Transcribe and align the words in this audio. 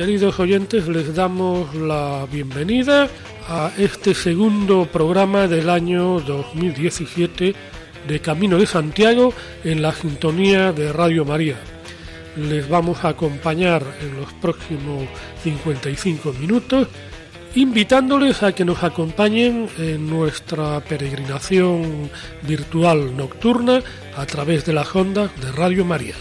Queridos 0.00 0.40
oyentes, 0.40 0.88
les 0.88 1.14
damos 1.14 1.74
la 1.74 2.26
bienvenida 2.32 3.06
a 3.46 3.70
este 3.76 4.14
segundo 4.14 4.88
programa 4.90 5.46
del 5.46 5.68
año 5.68 6.20
2017 6.20 7.54
de 8.08 8.20
Camino 8.20 8.56
de 8.56 8.64
Santiago 8.64 9.34
en 9.62 9.82
la 9.82 9.92
sintonía 9.92 10.72
de 10.72 10.90
Radio 10.90 11.26
María. 11.26 11.56
Les 12.34 12.66
vamos 12.66 13.04
a 13.04 13.08
acompañar 13.08 13.84
en 14.00 14.18
los 14.18 14.32
próximos 14.32 15.06
55 15.42 16.32
minutos 16.32 16.88
invitándoles 17.54 18.42
a 18.42 18.52
que 18.52 18.64
nos 18.64 18.82
acompañen 18.82 19.68
en 19.76 20.08
nuestra 20.08 20.80
peregrinación 20.80 22.10
virtual 22.40 23.14
nocturna 23.18 23.82
a 24.16 24.24
través 24.24 24.64
de 24.64 24.72
las 24.72 24.96
ondas 24.96 25.30
de 25.42 25.52
Radio 25.52 25.84
María. 25.84 26.14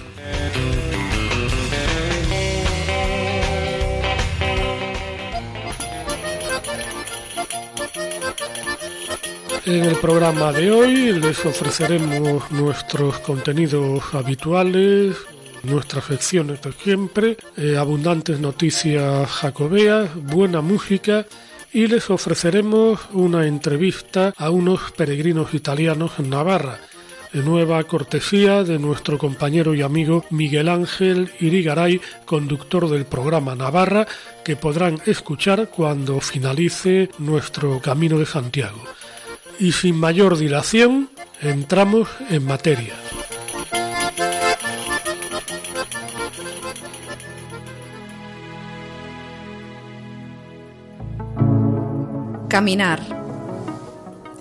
En 9.70 9.86
el 9.86 9.98
programa 9.98 10.52
de 10.52 10.72
hoy 10.72 11.14
les 11.14 11.46
ofreceremos 11.46 12.50
nuestros 12.50 13.20
contenidos 13.20 14.16
habituales, 14.16 15.16
nuestras 15.62 16.06
secciones 16.06 16.60
de 16.64 16.72
siempre, 16.72 17.38
eh, 17.56 17.78
abundantes 17.78 18.40
noticias 18.40 19.30
jacobeas, 19.30 20.10
buena 20.16 20.62
música 20.62 21.28
y 21.72 21.86
les 21.86 22.10
ofreceremos 22.10 23.00
una 23.14 23.46
entrevista 23.46 24.34
a 24.38 24.50
unos 24.50 24.92
peregrinos 24.94 25.54
italianos 25.54 26.14
en 26.18 26.32
Navarra, 26.32 26.80
en 27.32 27.46
nueva 27.46 27.84
cortesía 27.84 28.64
de 28.64 28.80
nuestro 28.80 29.20
compañero 29.20 29.76
y 29.76 29.84
amigo 29.84 30.26
Miguel 30.32 30.68
Ángel 30.68 31.30
Irigaray, 31.40 32.02
conductor 32.26 32.90
del 32.90 33.06
programa 33.06 33.54
Navarra, 33.54 34.08
que 34.44 34.56
podrán 34.56 35.00
escuchar 35.06 35.70
cuando 35.70 36.20
finalice 36.22 37.12
nuestro 37.20 37.80
Camino 37.80 38.18
de 38.18 38.26
Santiago 38.26 38.82
y 39.60 39.74
sin 39.74 39.96
mayor 39.96 40.38
dilación 40.38 41.10
entramos 41.42 42.08
en 42.30 42.46
materia. 42.46 42.94
Caminar. 52.48 53.00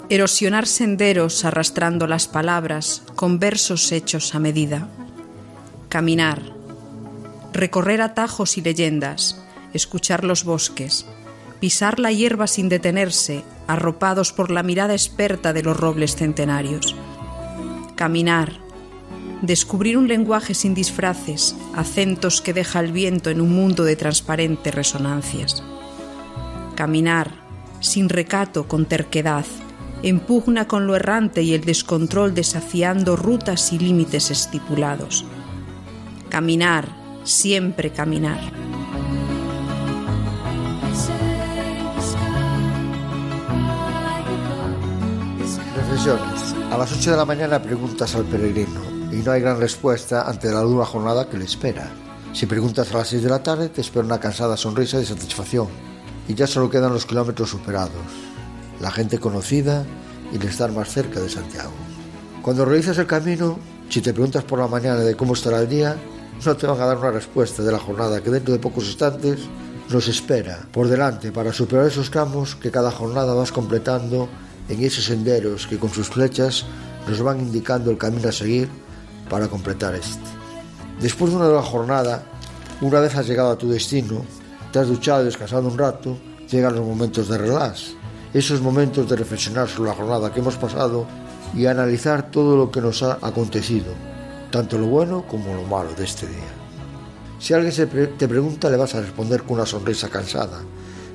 Erosionar 0.08 0.66
senderos 0.66 1.44
arrastrando 1.44 2.06
las 2.06 2.26
palabras 2.26 3.02
con 3.14 3.38
versos 3.38 3.92
hechos 3.92 4.34
a 4.34 4.38
medida. 4.38 4.88
Caminar. 5.90 6.40
Recorrer 7.52 8.00
atajos 8.00 8.56
y 8.56 8.62
leyendas, 8.62 9.42
escuchar 9.74 10.24
los 10.24 10.44
bosques, 10.44 11.04
pisar 11.60 11.98
la 11.98 12.12
hierba 12.12 12.46
sin 12.46 12.68
detenerse, 12.68 13.44
arropados 13.66 14.32
por 14.32 14.50
la 14.50 14.62
mirada 14.62 14.94
experta 14.94 15.52
de 15.52 15.62
los 15.62 15.76
robles 15.76 16.16
centenarios. 16.16 16.94
Caminar, 17.96 18.52
descubrir 19.42 19.98
un 19.98 20.08
lenguaje 20.08 20.54
sin 20.54 20.74
disfraces, 20.74 21.56
acentos 21.74 22.40
que 22.40 22.54
deja 22.54 22.80
el 22.80 22.92
viento 22.92 23.30
en 23.30 23.40
un 23.40 23.54
mundo 23.54 23.84
de 23.84 23.96
transparentes 23.96 24.74
resonancias. 24.74 25.62
Caminar, 26.74 27.32
sin 27.80 28.08
recato, 28.08 28.68
con 28.68 28.86
terquedad, 28.86 29.44
en 30.02 30.20
pugna 30.20 30.68
con 30.68 30.86
lo 30.86 30.94
errante 30.94 31.42
y 31.42 31.54
el 31.54 31.64
descontrol 31.64 32.34
desafiando 32.34 33.16
rutas 33.16 33.72
y 33.72 33.78
límites 33.78 34.30
estipulados. 34.30 35.24
Caminar, 36.28 36.88
siempre 37.24 37.90
caminar. 37.90 38.38
A 45.98 46.78
las 46.78 46.92
8 46.92 47.10
de 47.10 47.16
la 47.16 47.24
mañana 47.24 47.60
preguntas 47.60 48.14
al 48.14 48.24
peregrino 48.24 48.80
y 49.10 49.16
no 49.16 49.32
hay 49.32 49.40
gran 49.40 49.58
respuesta 49.58 50.28
ante 50.28 50.48
la 50.48 50.60
dura 50.60 50.86
jornada 50.86 51.28
que 51.28 51.36
le 51.36 51.44
espera. 51.44 51.90
Si 52.32 52.46
preguntas 52.46 52.94
a 52.94 52.98
las 52.98 53.08
6 53.08 53.24
de 53.24 53.28
la 53.28 53.42
tarde 53.42 53.68
te 53.68 53.80
espera 53.80 54.04
una 54.04 54.20
cansada 54.20 54.56
sonrisa 54.56 54.98
de 54.98 55.04
satisfacción 55.04 55.66
y 56.28 56.34
ya 56.36 56.46
solo 56.46 56.70
quedan 56.70 56.92
los 56.92 57.04
kilómetros 57.04 57.50
superados, 57.50 58.06
la 58.80 58.92
gente 58.92 59.18
conocida 59.18 59.84
y 60.32 60.36
el 60.36 60.42
estar 60.44 60.70
más 60.70 60.88
cerca 60.88 61.18
de 61.18 61.28
Santiago. 61.28 61.72
Cuando 62.42 62.64
realizas 62.64 62.96
el 62.98 63.06
camino, 63.06 63.58
si 63.90 64.00
te 64.00 64.12
preguntas 64.12 64.44
por 64.44 64.60
la 64.60 64.68
mañana 64.68 65.00
de 65.00 65.16
cómo 65.16 65.34
estará 65.34 65.58
el 65.58 65.68
día, 65.68 65.96
no 66.46 66.56
te 66.56 66.68
van 66.68 66.80
a 66.80 66.86
dar 66.86 66.98
una 66.98 67.10
respuesta 67.10 67.64
de 67.64 67.72
la 67.72 67.80
jornada 67.80 68.22
que 68.22 68.30
dentro 68.30 68.54
de 68.54 68.60
pocos 68.60 68.84
instantes 68.84 69.40
nos 69.90 70.06
espera 70.06 70.60
por 70.70 70.86
delante 70.86 71.32
para 71.32 71.52
superar 71.52 71.88
esos 71.88 72.08
tramos 72.08 72.54
que 72.54 72.70
cada 72.70 72.92
jornada 72.92 73.34
vas 73.34 73.50
completando 73.50 74.28
en 74.68 74.84
esos 74.84 75.04
senderos 75.04 75.66
que 75.66 75.78
con 75.78 75.90
sus 75.90 76.08
flechas 76.08 76.64
nos 77.08 77.22
van 77.22 77.40
indicando 77.40 77.90
el 77.90 77.98
camino 77.98 78.28
a 78.28 78.32
seguir 78.32 78.68
para 79.28 79.48
completar 79.48 79.94
este. 79.94 80.20
Después 81.00 81.30
de 81.30 81.36
una 81.36 81.46
nueva 81.46 81.62
jornada, 81.62 82.22
una 82.80 83.00
vez 83.00 83.14
has 83.16 83.26
llegado 83.26 83.50
a 83.50 83.58
tu 83.58 83.68
destino, 83.70 84.24
te 84.72 84.78
has 84.78 84.88
duchado 84.88 85.22
y 85.22 85.26
descansado 85.26 85.68
un 85.68 85.78
rato, 85.78 86.18
llegan 86.50 86.74
los 86.74 86.84
momentos 86.84 87.28
de 87.28 87.38
relax, 87.38 87.94
esos 88.34 88.60
momentos 88.60 89.08
de 89.08 89.16
reflexionar 89.16 89.68
sobre 89.68 89.90
la 89.90 89.96
jornada 89.96 90.32
que 90.32 90.40
hemos 90.40 90.56
pasado 90.56 91.06
y 91.54 91.66
analizar 91.66 92.30
todo 92.30 92.56
lo 92.56 92.70
que 92.70 92.80
nos 92.80 93.02
ha 93.02 93.18
acontecido, 93.22 93.92
tanto 94.50 94.78
lo 94.78 94.86
bueno 94.86 95.24
como 95.26 95.54
lo 95.54 95.62
malo 95.62 95.94
de 95.94 96.04
este 96.04 96.26
día. 96.26 96.58
Si 97.38 97.54
alguien 97.54 97.72
te 98.18 98.28
pregunta, 98.28 98.68
le 98.68 98.76
vas 98.76 98.94
a 98.94 99.00
responder 99.00 99.44
con 99.44 99.56
una 99.56 99.66
sonrisa 99.66 100.08
cansada, 100.08 100.60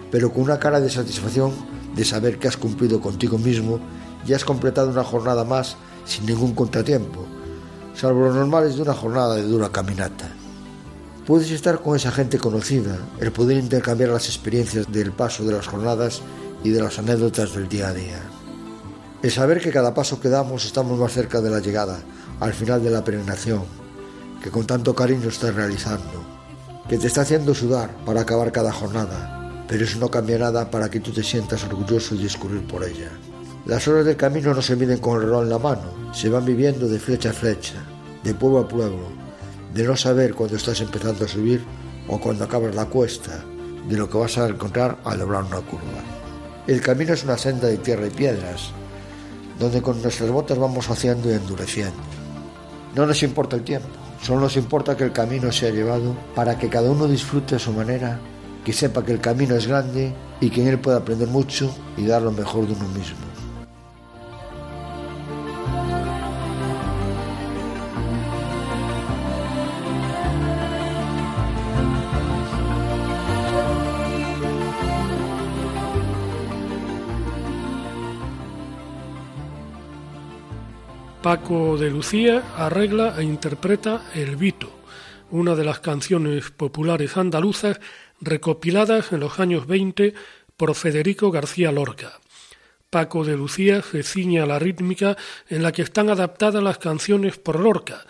pero 0.10 0.32
con 0.32 0.44
una 0.44 0.58
cara 0.58 0.80
de 0.80 0.90
satisfacción 0.90 1.52
de 1.96 2.06
saber 2.06 2.40
que 2.40 2.48
has 2.48 2.58
cumplido 2.58 3.02
contigo 3.02 3.38
mismo 3.38 3.80
y 4.26 4.34
has 4.34 4.46
completado 4.46 4.90
una 4.90 5.04
jornada 5.04 5.44
más 5.44 5.78
sin 6.06 6.26
ningún 6.26 6.54
contratiempo, 6.54 7.26
salvo 7.96 8.26
los 8.26 8.36
normales 8.36 8.76
de 8.76 8.82
una 8.82 8.94
jornada 8.94 9.36
de 9.36 9.44
dura 9.44 9.70
caminata. 9.70 10.30
Puedes 11.26 11.52
estar 11.52 11.82
con 11.82 11.96
esa 11.96 12.12
gente 12.12 12.38
conocida, 12.38 12.98
el 13.20 13.32
poder 13.32 13.58
intercambiar 13.58 14.10
las 14.10 14.28
experiencias 14.28 14.92
del 14.92 15.14
paso 15.14 15.46
de 15.46 15.54
las 15.54 15.68
jornadas 15.68 16.22
y 16.64 16.70
de 16.70 16.82
las 16.82 17.00
anécdotas 17.00 17.54
del 17.54 17.70
día 17.70 17.90
a 17.90 17.94
día. 17.94 18.20
El 19.22 19.32
saber 19.32 19.62
que 19.62 19.72
cada 19.72 19.94
paso 19.94 20.20
que 20.20 20.28
damos 20.28 20.66
estamos 20.66 21.00
más 21.00 21.14
cerca 21.14 21.40
de 21.40 21.50
la 21.50 21.62
llegada, 21.62 22.00
al 22.42 22.54
final 22.54 22.84
de 22.84 22.90
la 22.90 23.06
peregrinación, 23.06 23.64
que 24.42 24.50
con 24.50 24.68
tanto 24.68 24.94
cariño 24.94 25.30
estás 25.30 25.56
realizando, 25.56 26.26
que 26.90 26.98
te 26.98 27.08
está 27.08 27.22
haciendo 27.22 27.56
sudar 27.56 27.96
para 28.06 28.22
acabar 28.22 28.52
cada 28.52 28.74
jornada, 28.74 29.43
pero 29.68 29.84
eso 29.84 30.00
no 30.00 30.10
cambia 30.10 30.38
nada 30.38 30.70
para 30.70 30.90
que 30.90 31.00
tú 31.00 31.12
te 31.12 31.24
sientas 31.24 31.64
orgulloso 31.64 32.16
de 32.16 32.24
discurrir 32.24 32.66
por 32.68 32.84
ella. 32.84 33.10
Las 33.66 33.88
horas 33.88 34.06
del 34.06 34.18
camino 34.18 34.54
no 34.54 34.62
se 34.62 34.76
miden 34.76 35.00
con 35.00 35.16
el 35.16 35.24
reloj 35.24 35.44
en 35.44 35.50
la 35.50 35.60
mano, 35.60 36.14
se 36.14 36.30
van 36.30 36.46
viviendo 36.46 36.88
de 36.88 37.00
flecha 37.00 37.30
a 37.30 37.34
flecha, 37.34 37.76
de 38.24 38.34
pueblo 38.34 38.60
a 38.60 38.68
pueblo, 38.68 39.08
de 39.74 39.84
no 39.84 39.96
saber 39.96 40.34
cuándo 40.34 40.58
estás 40.58 40.82
empezando 40.82 41.26
a 41.26 41.30
subir 41.30 41.64
o 42.08 42.20
cuando 42.20 42.44
acabas 42.44 42.76
la 42.76 42.86
cuesta, 42.86 43.44
de 43.88 43.98
lo 43.98 44.10
que 44.10 44.18
vas 44.18 44.38
a 44.38 44.48
encontrar 44.48 45.00
al 45.04 45.20
doblar 45.20 45.44
una 45.44 45.62
curva. 45.62 46.04
El 46.68 46.82
camino 46.82 47.14
es 47.14 47.24
una 47.24 47.38
senda 47.38 47.68
de 47.68 47.78
tierra 47.78 48.08
y 48.08 48.10
piedras, 48.10 48.72
donde 49.60 49.82
con 49.82 50.02
nuestras 50.02 50.30
botas 50.30 50.58
vamos 50.58 50.90
haciendo 50.90 51.30
y 51.30 51.34
endureciendo. 51.34 51.96
No 52.96 53.06
nos 53.06 53.24
importa 53.24 53.56
el 53.56 53.64
tiempo, 53.64 53.88
solo 54.22 54.42
nos 54.42 54.58
importa 54.58 54.96
que 54.96 55.06
el 55.06 55.14
camino 55.14 55.52
sea 55.52 55.72
llevado 55.72 56.16
para 56.36 56.58
que 56.58 56.70
cada 56.70 56.92
uno 56.92 57.08
disfrute 57.08 57.56
a 57.56 57.60
su 57.60 57.72
manera 57.72 58.20
que 58.64 58.74
sepa 58.74 59.04
que 59.04 59.12
el 59.12 59.20
camino 59.20 59.56
es 59.56 59.68
grande 59.68 60.14
y 60.40 60.50
que 60.50 60.62
en 60.62 60.68
él 60.68 60.80
puede 60.80 60.98
aprender 60.98 61.28
mucho 61.28 61.76
y 61.98 62.06
dar 62.06 62.22
lo 62.22 62.32
mejor 62.32 62.68
de 62.68 62.74
uno 62.74 62.88
mismo. 62.90 63.18
Paco 81.24 81.78
de 81.78 81.90
Lucía 81.90 82.44
arregla 82.58 83.16
e 83.18 83.24
interpreta 83.24 84.02
El 84.14 84.36
Vito, 84.36 84.70
una 85.32 85.56
de 85.56 85.64
las 85.64 85.80
canciones 85.80 86.52
populares 86.52 87.16
andaluzas 87.16 87.80
recopiladas 88.24 89.12
en 89.12 89.20
los 89.20 89.40
años 89.40 89.68
20 89.68 90.14
por 90.58 90.76
Federico 90.76 91.32
García 91.32 91.72
Lorca. 91.72 92.20
Paco 92.90 93.26
de 93.26 93.36
Lucía 93.36 93.82
se 93.82 94.04
ciñe 94.04 94.40
a 94.40 94.46
la 94.46 94.60
rítmica 94.60 95.18
en 95.50 95.64
la 95.64 95.72
que 95.72 95.82
están 95.82 96.10
adaptadas 96.10 96.64
las 96.64 96.78
canciones 96.78 97.38
por 97.38 97.60
Lorca, 97.60 98.06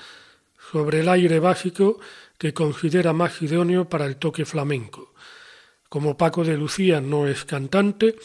sobre 0.71 1.00
el 1.00 1.10
aire 1.10 1.39
básico 1.39 2.00
que 2.38 2.54
considera 2.54 3.13
más 3.13 3.42
idóneo 3.42 3.88
para 3.88 4.06
el 4.06 4.18
toque 4.18 4.45
flamenco. 4.45 5.13
Como 5.88 6.18
Paco 6.18 6.44
de 6.44 6.57
Lucía 6.57 7.00
no 7.00 7.27
es 7.27 7.45
cantante, 7.45 8.16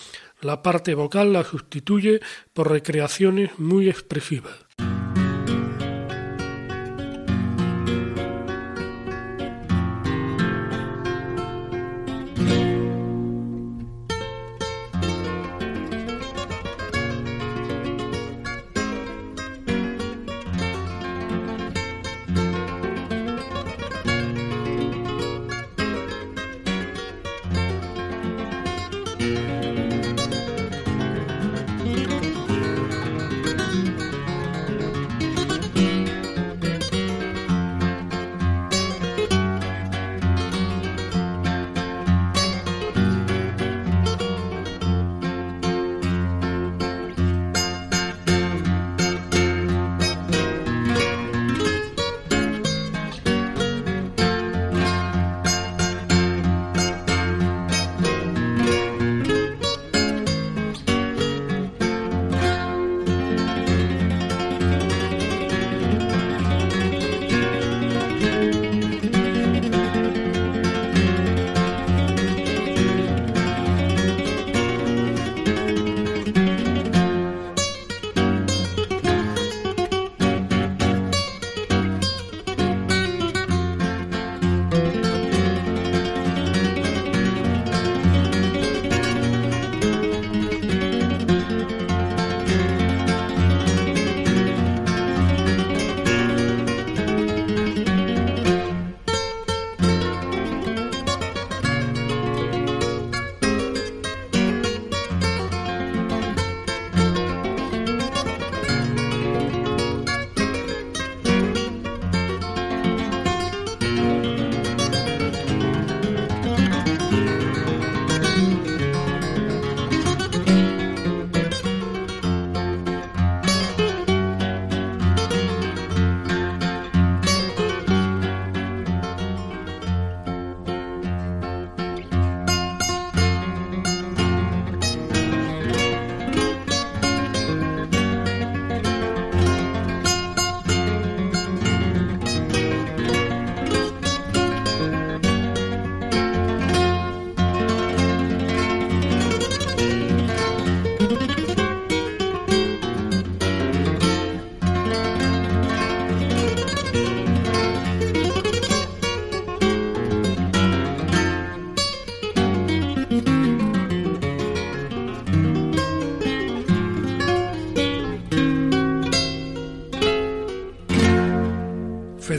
la 0.41 0.63
parte 0.63 0.95
vocal 0.95 1.33
la 1.33 1.45
sustituye 1.45 2.21
por 2.53 2.71
recreaciones 2.71 3.59
muy 3.59 3.89
expresivas. 3.89 4.67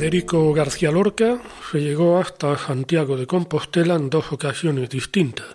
Federico 0.09 0.51
García 0.53 0.89
Lorca 0.89 1.39
se 1.71 1.81
llegó 1.81 2.17
hasta 2.17 2.57
Santiago 2.57 3.15
de 3.15 3.27
Compostela 3.27 3.93
en 3.93 4.09
dos 4.09 4.31
ocasiones 4.31 4.89
distintas. 4.89 5.45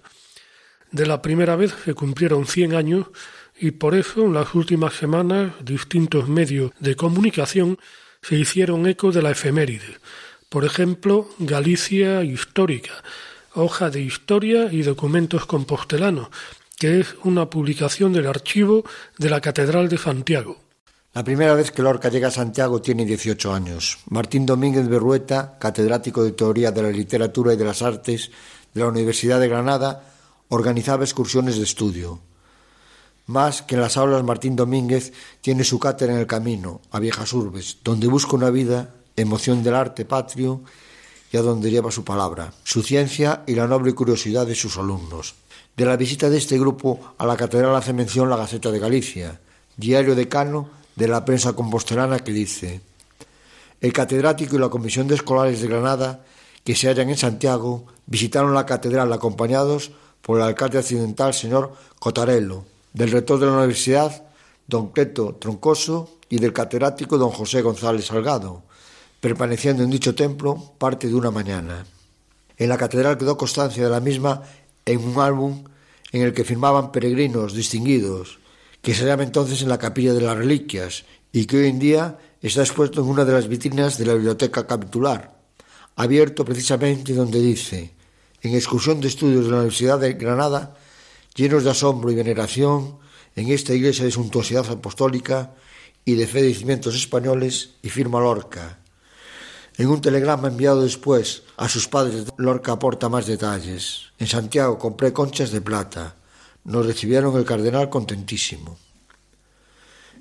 De 0.92 1.06
la 1.06 1.20
primera 1.20 1.56
vez 1.56 1.74
se 1.84 1.92
cumplieron 1.92 2.46
100 2.46 2.76
años 2.76 3.08
y 3.58 3.72
por 3.72 3.96
eso 3.96 4.26
en 4.26 4.32
las 4.32 4.54
últimas 4.54 4.94
semanas 4.94 5.54
distintos 5.60 6.28
medios 6.28 6.70
de 6.78 6.94
comunicación 6.94 7.80
se 8.22 8.36
hicieron 8.36 8.86
eco 8.86 9.10
de 9.10 9.22
la 9.22 9.32
efeméride. 9.32 9.98
Por 10.48 10.64
ejemplo, 10.64 11.28
Galicia 11.40 12.22
Histórica, 12.22 13.02
hoja 13.54 13.90
de 13.90 14.02
historia 14.02 14.72
y 14.72 14.82
documentos 14.82 15.46
compostelanos, 15.46 16.28
que 16.78 17.00
es 17.00 17.16
una 17.24 17.50
publicación 17.50 18.12
del 18.12 18.28
archivo 18.28 18.84
de 19.18 19.30
la 19.30 19.40
Catedral 19.40 19.88
de 19.88 19.98
Santiago. 19.98 20.63
La 21.14 21.22
primera 21.22 21.54
vez 21.54 21.70
que 21.70 21.80
Lorca 21.80 22.08
llega 22.08 22.26
a 22.26 22.32
Santiago 22.32 22.82
tiene 22.82 23.04
18 23.04 23.54
años. 23.54 23.98
Martín 24.10 24.44
Domínguez 24.44 24.88
Berrueta, 24.88 25.56
catedrático 25.60 26.24
de 26.24 26.32
Teoría 26.32 26.72
de 26.72 26.82
la 26.82 26.90
Literatura 26.90 27.54
y 27.54 27.56
de 27.56 27.64
las 27.64 27.82
Artes 27.82 28.32
de 28.74 28.80
la 28.80 28.88
Universidad 28.88 29.38
de 29.38 29.46
Granada, 29.46 30.02
organizaba 30.48 31.04
excursiones 31.04 31.56
de 31.56 31.62
estudio. 31.62 32.18
Más 33.26 33.62
que 33.62 33.76
en 33.76 33.82
las 33.82 33.96
aulas, 33.96 34.24
Martín 34.24 34.56
Domínguez 34.56 35.12
tiene 35.40 35.62
su 35.62 35.78
cátedra 35.78 36.14
en 36.14 36.18
el 36.18 36.26
camino, 36.26 36.80
a 36.90 36.98
Viejas 36.98 37.32
Urbes, 37.32 37.78
donde 37.84 38.08
busca 38.08 38.34
una 38.34 38.50
vida, 38.50 38.92
emoción 39.14 39.62
del 39.62 39.76
arte 39.76 40.04
patrio 40.04 40.62
y 41.30 41.36
a 41.36 41.42
donde 41.42 41.70
lleva 41.70 41.92
su 41.92 42.02
palabra, 42.02 42.52
su 42.64 42.82
ciencia 42.82 43.44
y 43.46 43.54
la 43.54 43.68
noble 43.68 43.94
curiosidad 43.94 44.48
de 44.48 44.56
sus 44.56 44.78
alumnos. 44.78 45.36
De 45.76 45.84
la 45.84 45.96
visita 45.96 46.28
de 46.28 46.38
este 46.38 46.58
grupo 46.58 47.14
a 47.18 47.24
la 47.24 47.36
catedral 47.36 47.76
hace 47.76 47.92
mención 47.92 48.28
la 48.28 48.36
Gaceta 48.36 48.72
de 48.72 48.80
Galicia, 48.80 49.40
diario 49.76 50.16
decano 50.16 50.82
de 50.96 51.08
la 51.08 51.24
prensa 51.24 51.52
compostelana 51.52 52.20
que 52.20 52.32
dice 52.32 52.80
El 53.80 53.92
catedrático 53.92 54.56
y 54.56 54.58
la 54.58 54.68
comisión 54.68 55.08
de 55.08 55.14
escolares 55.14 55.60
de 55.60 55.68
Granada 55.68 56.24
que 56.64 56.74
se 56.74 56.88
hallan 56.88 57.10
en 57.10 57.16
Santiago 57.16 57.86
visitaron 58.06 58.54
la 58.54 58.66
catedral 58.66 59.12
acompañados 59.12 59.92
por 60.22 60.38
el 60.38 60.44
alcalde 60.44 60.78
accidental 60.78 61.34
señor 61.34 61.74
Cotarello, 61.98 62.64
del 62.92 63.10
rector 63.10 63.38
de 63.38 63.46
la 63.46 63.52
universidad 63.52 64.24
don 64.66 64.90
Cleto 64.90 65.36
Troncoso 65.36 66.18
y 66.28 66.38
del 66.38 66.52
catedrático 66.52 67.18
don 67.18 67.30
José 67.30 67.60
González 67.60 68.06
Salgado, 68.06 68.62
permaneciendo 69.20 69.82
en 69.82 69.90
dicho 69.90 70.14
templo 70.14 70.72
parte 70.78 71.08
de 71.08 71.14
una 71.14 71.30
mañana. 71.30 71.86
En 72.56 72.68
la 72.68 72.78
catedral 72.78 73.18
quedó 73.18 73.36
constancia 73.36 73.84
de 73.84 73.90
la 73.90 74.00
misma 74.00 74.42
en 74.86 75.04
un 75.04 75.20
álbum 75.20 75.64
en 76.12 76.22
el 76.22 76.32
que 76.32 76.44
firmaban 76.44 76.92
peregrinos 76.92 77.52
distinguidos, 77.52 78.38
que 78.84 78.94
se 78.94 79.06
llama 79.06 79.22
entonces 79.22 79.62
en 79.62 79.70
la 79.70 79.78
Capilla 79.78 80.12
de 80.12 80.20
las 80.20 80.36
Reliquias 80.36 81.04
y 81.32 81.46
que 81.46 81.56
hoy 81.56 81.68
en 81.68 81.78
día 81.78 82.18
está 82.42 82.60
expuesto 82.60 83.00
en 83.00 83.08
una 83.08 83.24
de 83.24 83.32
las 83.32 83.48
vitrinas 83.48 83.96
de 83.96 84.04
la 84.04 84.12
Biblioteca 84.12 84.66
Capitular, 84.66 85.40
abierto 85.96 86.44
precisamente 86.44 87.14
donde 87.14 87.40
dice, 87.40 87.94
en 88.42 88.54
excursión 88.54 89.00
de 89.00 89.08
estudios 89.08 89.46
de 89.46 89.50
la 89.52 89.56
Universidad 89.56 89.98
de 89.98 90.12
Granada, 90.12 90.76
llenos 91.34 91.64
de 91.64 91.70
asombro 91.70 92.10
y 92.12 92.14
veneración, 92.14 92.98
en 93.34 93.50
esta 93.50 93.72
iglesia 93.72 94.04
de 94.04 94.10
suntuosidad 94.10 94.70
apostólica 94.70 95.54
y 96.04 96.14
de 96.16 96.26
fe 96.26 96.42
de 96.42 96.54
cimientos 96.54 96.94
españoles, 96.94 97.70
y 97.82 97.88
firma 97.88 98.20
Lorca. 98.20 98.80
En 99.78 99.88
un 99.88 100.02
telegrama 100.02 100.48
enviado 100.48 100.82
después 100.82 101.42
a 101.56 101.70
sus 101.70 101.88
padres, 101.88 102.26
Lorca 102.36 102.72
aporta 102.72 103.08
más 103.08 103.26
detalles. 103.26 104.12
En 104.18 104.26
Santiago 104.26 104.78
compré 104.78 105.14
conchas 105.14 105.50
de 105.52 105.62
plata. 105.62 106.16
Nos 106.64 106.86
recibieron 106.86 107.36
el 107.36 107.44
cardenal 107.44 107.90
contentísimo. 107.90 108.78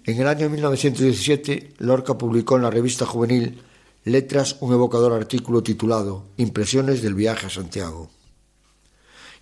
En 0.06 0.20
el 0.20 0.28
año 0.28 0.50
1917, 0.50 1.76
Lorca 1.80 2.18
publicó 2.18 2.58
en 2.58 2.64
la 2.64 2.70
revista 2.70 3.06
juvenil 3.06 3.62
Letras 4.06 4.58
un 4.60 4.74
evocador 4.74 5.14
artículo 5.14 5.64
titulado 5.64 6.26
Impresiones 6.36 7.02
del 7.02 7.14
viaje 7.14 7.48
a 7.48 7.50
Santiago. 7.50 8.10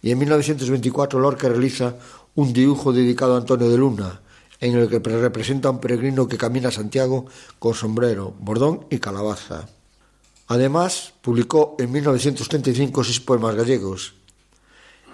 Y 0.04 0.12
en 0.12 0.20
1924 0.20 1.20
Lorca 1.20 1.50
realiza 1.50 1.96
un 2.36 2.54
dibujo 2.54 2.94
dedicado 2.94 3.34
a 3.34 3.40
Antonio 3.40 3.70
de 3.70 3.78
Luna, 3.78 4.22
en 4.60 4.78
el 4.78 4.88
que 4.88 5.00
representa 5.00 5.68
a 5.68 5.72
un 5.72 5.82
peregrino 5.82 6.28
que 6.28 6.38
camina 6.38 6.70
a 6.70 6.72
Santiago 6.72 7.26
con 7.58 7.74
sombrero, 7.74 8.36
bordón 8.40 8.86
y 8.92 9.00
calabaza. 9.00 9.68
Además, 10.48 11.14
publicó 11.22 11.76
en 11.80 11.92
1935 11.92 13.04
seis 13.04 13.20
poemas 13.20 13.56
gallegos, 13.56 14.14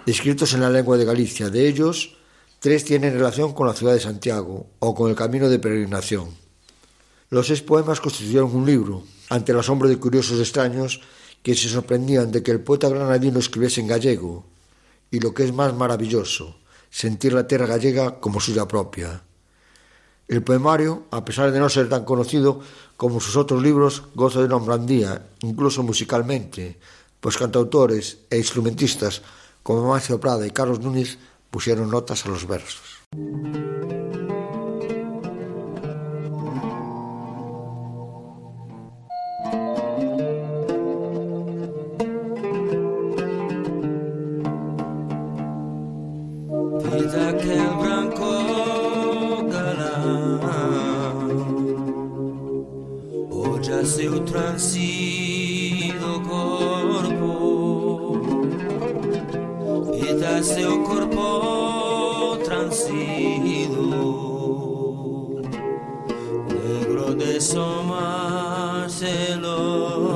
escritos 0.06 0.54
en 0.54 0.60
la 0.60 0.70
lengua 0.70 0.96
de 0.96 1.04
Galicia. 1.04 1.50
De 1.50 1.68
ellos, 1.68 2.16
tres 2.58 2.84
tienen 2.84 3.12
relación 3.12 3.52
con 3.52 3.66
la 3.66 3.74
ciudad 3.74 3.94
de 3.94 4.00
Santiago 4.00 4.66
o 4.78 4.94
con 4.94 5.10
el 5.10 5.16
camino 5.16 5.48
de 5.48 5.58
peregrinación. 5.58 6.28
Los 7.30 7.48
seis 7.48 7.60
poemas 7.60 8.00
constituyeron 8.00 8.54
un 8.54 8.64
libro, 8.64 9.04
ante 9.28 9.52
el 9.52 9.58
asombro 9.58 9.88
de 9.88 9.98
curiosos 9.98 10.38
extraños 10.40 11.00
que 11.42 11.54
se 11.54 11.68
sorprendían 11.68 12.32
de 12.32 12.42
que 12.42 12.50
el 12.50 12.60
poeta 12.60 12.88
granadino 12.88 13.38
escribiese 13.38 13.80
en 13.80 13.86
gallego, 13.86 14.46
y 15.10 15.20
lo 15.20 15.34
que 15.34 15.44
es 15.44 15.52
más 15.52 15.74
maravilloso, 15.74 16.56
sentir 16.90 17.32
la 17.32 17.46
tierra 17.46 17.66
gallega 17.66 18.18
como 18.20 18.40
suya 18.40 18.66
propia. 18.66 19.22
El 20.26 20.42
poemario, 20.42 21.04
a 21.10 21.24
pesar 21.24 21.52
de 21.52 21.58
no 21.58 21.68
ser 21.68 21.88
tan 21.88 22.04
conocido 22.04 22.60
como 22.96 23.20
sus 23.20 23.36
otros 23.36 23.62
libros, 23.62 24.04
goza 24.14 24.42
de 24.42 24.48
nombrandía, 24.48 25.26
incluso 25.40 25.82
musicalmente, 25.82 26.78
pues 27.20 27.36
cantautores 27.36 28.18
e 28.30 28.36
instrumentistas 28.36 29.22
como 29.68 29.86
Macio 29.86 30.18
Prada 30.18 30.46
y 30.46 30.50
Carlos 30.50 30.80
Núñez 30.80 31.18
pusieron 31.50 31.90
notas 31.90 32.24
a 32.24 32.30
los 32.30 32.48
versos. 32.48 33.04
Marcelo. 67.98 70.07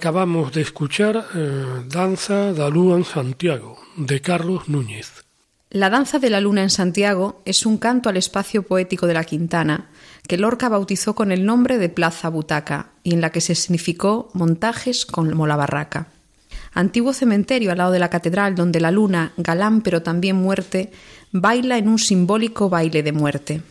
Acabamos 0.00 0.50
de 0.52 0.62
escuchar 0.62 1.26
eh, 1.34 1.84
Danza 1.86 2.54
da 2.54 2.70
Lúa 2.70 2.96
en 2.96 3.04
Santiago, 3.04 3.76
de 3.98 4.22
Carlos 4.22 4.66
Núñez. 4.66 5.26
La 5.68 5.90
Danza 5.90 6.18
de 6.18 6.30
la 6.30 6.40
Luna 6.40 6.62
en 6.62 6.70
Santiago 6.70 7.42
es 7.44 7.66
un 7.66 7.76
canto 7.76 8.08
al 8.08 8.16
espacio 8.16 8.62
poético 8.62 9.06
de 9.06 9.12
la 9.12 9.24
Quintana, 9.24 9.90
que 10.26 10.38
Lorca 10.38 10.70
bautizó 10.70 11.14
con 11.14 11.32
el 11.32 11.44
nombre 11.44 11.76
de 11.76 11.90
Plaza 11.90 12.30
Butaca 12.30 12.92
y 13.02 13.12
en 13.12 13.20
la 13.20 13.28
que 13.28 13.42
se 13.42 13.54
significó 13.54 14.30
montajes 14.32 15.04
como 15.04 15.46
la 15.46 15.56
barraca. 15.56 16.06
Antiguo 16.72 17.12
cementerio 17.12 17.70
al 17.70 17.76
lado 17.76 17.92
de 17.92 17.98
la 17.98 18.08
catedral 18.08 18.54
donde 18.54 18.80
la 18.80 18.90
luna, 18.90 19.34
galán 19.36 19.82
pero 19.82 20.00
también 20.00 20.36
muerte, 20.36 20.92
baila 21.30 21.76
en 21.76 21.88
un 21.88 21.98
simbólico 21.98 22.70
baile 22.70 23.02
de 23.02 23.12
muerte. 23.12 23.62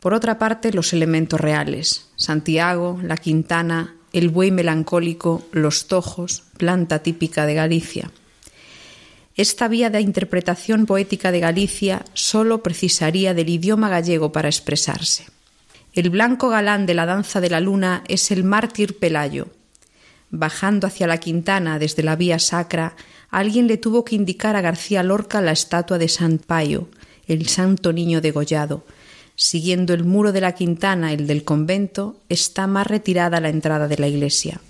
Por 0.00 0.12
otra 0.12 0.38
parte, 0.38 0.72
los 0.72 0.92
elementos 0.92 1.40
reales, 1.40 2.10
Santiago, 2.16 2.98
la 3.00 3.16
Quintana, 3.16 3.94
el 4.12 4.28
buey 4.28 4.50
melancólico, 4.50 5.46
los 5.52 5.86
tojos, 5.86 6.44
planta 6.56 7.00
típica 7.00 7.46
de 7.46 7.54
Galicia. 7.54 8.10
Esta 9.36 9.68
vía 9.68 9.88
de 9.88 10.00
interpretación 10.00 10.86
poética 10.86 11.30
de 11.30 11.40
Galicia 11.40 12.04
sólo 12.12 12.62
precisaría 12.62 13.34
del 13.34 13.48
idioma 13.48 13.88
gallego 13.88 14.32
para 14.32 14.48
expresarse. 14.48 15.26
El 15.92 16.10
blanco 16.10 16.48
galán 16.48 16.86
de 16.86 16.94
la 16.94 17.06
danza 17.06 17.40
de 17.40 17.50
la 17.50 17.60
luna 17.60 18.02
es 18.08 18.30
el 18.30 18.44
mártir 18.44 18.98
Pelayo. 18.98 19.48
Bajando 20.30 20.86
hacia 20.86 21.06
la 21.06 21.18
Quintana 21.18 21.78
desde 21.78 22.02
la 22.02 22.16
vía 22.16 22.38
sacra, 22.38 22.96
alguien 23.30 23.66
le 23.66 23.78
tuvo 23.78 24.04
que 24.04 24.16
indicar 24.16 24.56
a 24.56 24.60
García 24.60 25.02
Lorca 25.02 25.40
la 25.40 25.52
estatua 25.52 25.98
de 25.98 26.08
San 26.08 26.38
Payo, 26.38 26.88
el 27.26 27.48
santo 27.48 27.92
niño 27.92 28.20
degollado. 28.20 28.84
Siguiendo 29.40 29.94
el 29.94 30.02
muro 30.02 30.32
de 30.32 30.40
la 30.40 30.56
Quintana, 30.56 31.12
el 31.12 31.28
del 31.28 31.44
convento, 31.44 32.16
está 32.28 32.66
más 32.66 32.88
retirada 32.88 33.40
la 33.40 33.50
entrada 33.50 33.86
de 33.86 33.96
la 33.96 34.08
iglesia. 34.08 34.60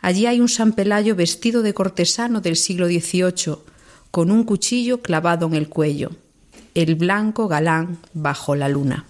Allí 0.00 0.24
hay 0.24 0.40
un 0.40 0.48
San 0.48 0.72
Pelayo 0.72 1.14
vestido 1.14 1.60
de 1.60 1.74
cortesano 1.74 2.40
del 2.40 2.56
siglo 2.56 2.86
XVIII, 2.86 3.58
con 4.10 4.30
un 4.30 4.44
cuchillo 4.44 5.02
clavado 5.02 5.46
en 5.46 5.52
el 5.52 5.68
cuello. 5.68 6.12
El 6.74 6.94
blanco 6.94 7.48
galán 7.48 7.98
bajo 8.14 8.54
la 8.56 8.70
luna. 8.70 9.04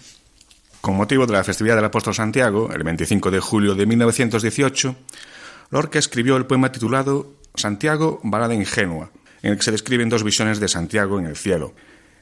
Con 0.81 0.97
motivo 0.97 1.25
de 1.25 1.31
la 1.31 1.45
festividad 1.45 1.77
del 1.77 1.85
apóstol 1.85 2.13
Santiago, 2.13 2.69
el 2.73 2.83
25 2.83 3.31
de 3.31 3.39
julio 3.39 3.75
de 3.75 3.85
1918, 3.85 4.95
Lorca 5.69 5.97
escribió 5.97 6.35
el 6.35 6.45
poema 6.45 6.73
titulado 6.73 7.35
Santiago, 7.55 8.19
balada 8.21 8.53
ingenua, 8.53 9.11
en 9.43 9.51
el 9.51 9.57
que 9.57 9.63
se 9.63 9.71
describen 9.71 10.09
dos 10.09 10.25
visiones 10.25 10.59
de 10.59 10.67
Santiago 10.67 11.19
en 11.19 11.25
el 11.25 11.37
cielo. 11.37 11.73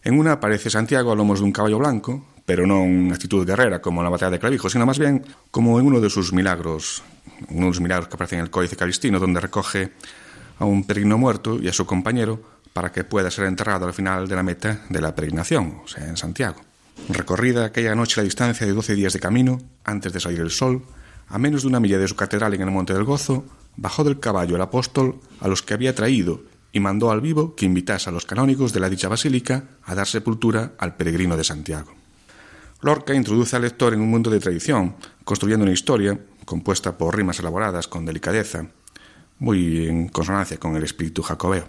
En 0.04 0.20
una 0.20 0.34
aparece 0.34 0.70
Santiago 0.70 1.12
a 1.12 1.16
lomos 1.16 1.40
de 1.40 1.46
un 1.46 1.52
caballo 1.52 1.80
blanco, 1.80 2.24
pero 2.48 2.66
no 2.66 2.84
en 2.84 3.12
actitud 3.12 3.46
guerrera 3.46 3.82
como 3.82 4.00
en 4.00 4.06
la 4.06 4.10
batalla 4.10 4.32
de 4.32 4.40
Clavijo, 4.40 4.70
sino 4.70 4.86
más 4.86 4.98
bien 4.98 5.22
como 5.52 5.82
en 5.82 5.86
uno 5.86 6.00
de 6.00 6.10
sus 6.10 6.32
milagros, 6.32 7.04
uno 7.50 7.66
de 7.66 7.72
los 7.72 7.82
milagros 7.82 8.08
que 8.08 8.16
aparecen 8.16 8.40
en 8.40 8.46
el 8.46 8.50
Códice 8.50 8.78
Calistino, 8.78 9.20
donde 9.20 9.42
recoge 9.42 9.92
a 10.58 10.64
un 10.64 10.86
peregrino 10.86 11.18
muerto 11.18 11.60
y 11.62 11.68
a 11.68 11.74
su 11.74 11.86
compañero 11.86 12.40
para 12.72 12.90
que 12.90 13.04
pueda 13.04 13.30
ser 13.30 13.48
enterrado 13.48 13.86
al 13.86 13.94
final 13.94 14.30
de 14.30 14.36
la 14.38 14.44
meta 14.44 14.86
de 14.88 15.02
la 15.02 15.14
peregrinación, 15.14 15.82
o 15.84 15.90
sea, 15.90 16.08
en 16.08 16.16
Santiago. 16.16 16.62
Recorrida 17.10 17.66
aquella 17.66 17.96
noche 17.96 18.22
la 18.22 18.24
distancia 18.24 18.66
de 18.66 18.72
doce 18.72 18.96
días 18.96 19.12
de 19.12 19.20
camino, 19.20 19.60
antes 19.84 20.14
de 20.14 20.22
salir 20.22 20.40
el 20.40 20.52
sol, 20.52 20.86
a 21.28 21.38
menos 21.38 21.64
de 21.64 21.68
una 21.68 21.82
milla 21.82 21.98
de 21.98 22.08
su 22.08 22.16
catedral 22.16 22.54
en 22.54 22.62
el 22.62 22.72
Monte 22.72 22.94
del 22.94 23.04
Gozo, 23.04 23.44
bajó 23.76 24.06
del 24.06 24.22
caballo 24.22 24.56
el 24.56 24.62
apóstol 24.62 25.20
a 25.42 25.50
los 25.50 25.64
que 25.64 25.74
había 25.74 25.94
traído 25.94 26.44
y 26.72 26.80
mandó 26.80 27.12
al 27.12 27.20
vivo 27.20 27.56
que 27.56 27.66
invitase 27.66 28.10
a 28.10 28.14
los 28.14 28.26
canónigos 28.26 28.72
de 28.72 28.80
la 28.80 28.90
dicha 28.90 29.10
basílica 29.10 29.66
a 29.84 29.96
dar 29.96 30.08
sepultura 30.08 30.76
al 30.78 30.96
peregrino 30.96 31.36
de 31.36 31.44
Santiago. 31.44 31.97
Lorca 32.82 33.16
introduce 33.16 33.56
al 33.56 33.64
lector 33.64 33.94
en 33.94 34.02
un 34.02 34.10
mundo 34.10 34.30
de 34.30 34.40
tradición, 34.40 34.96
construyendo 35.24 35.64
una 35.64 35.74
historia 35.74 36.20
compuesta 36.46 36.96
por 36.96 37.16
rimas 37.16 37.40
elaboradas 37.40 37.88
con 37.88 38.06
delicadeza, 38.06 38.68
muy 39.40 39.88
en 39.88 40.10
consonancia 40.10 40.58
con 40.58 40.76
el 40.76 40.84
espíritu 40.84 41.24
jacobeo. 41.24 41.68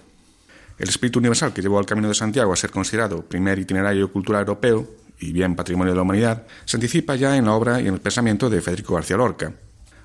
El 0.78 0.88
espíritu 0.90 1.18
universal 1.18 1.54
que 1.54 1.62
llevó 1.62 1.78
al 1.78 1.86
Camino 1.86 2.08
de 2.08 2.14
Santiago 2.14 2.52
a 2.52 2.56
ser 2.56 2.70
considerado 2.70 3.22
primer 3.22 3.58
itinerario 3.58 4.12
cultural 4.12 4.40
europeo 4.40 4.86
y 5.18 5.32
bien 5.32 5.56
patrimonio 5.56 5.92
de 5.92 5.96
la 5.96 6.02
humanidad, 6.02 6.46
se 6.66 6.76
anticipa 6.76 7.16
ya 7.16 7.36
en 7.36 7.46
la 7.46 7.54
obra 7.54 7.80
y 7.80 7.88
en 7.88 7.94
el 7.94 8.00
pensamiento 8.00 8.50
de 8.50 8.60
Federico 8.60 8.94
García 8.94 9.16
Lorca, 9.16 9.54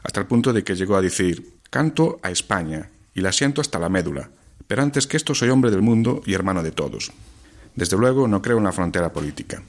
hasta 0.03 0.21
el 0.21 0.25
punto 0.25 0.53
de 0.53 0.63
que 0.63 0.75
llegó 0.75 0.95
a 0.95 1.01
decir, 1.01 1.57
canto 1.69 2.17
a 2.23 2.31
España 2.31 2.89
y 3.13 3.19
la 3.19 3.33
siento 3.33 3.59
hasta 3.59 3.77
la 3.77 3.89
médula, 3.89 4.29
pero 4.67 4.81
antes 4.81 5.05
que 5.05 5.17
esto 5.17 5.35
soy 5.35 5.49
hombre 5.49 5.69
del 5.69 5.81
mundo 5.81 6.21
y 6.25 6.33
hermano 6.33 6.63
de 6.63 6.71
todos. 6.71 7.11
Desde 7.75 7.97
luego 7.97 8.27
no 8.27 8.41
creo 8.41 8.57
en 8.57 8.63
la 8.63 8.71
frontera 8.71 9.11
política. 9.11 9.61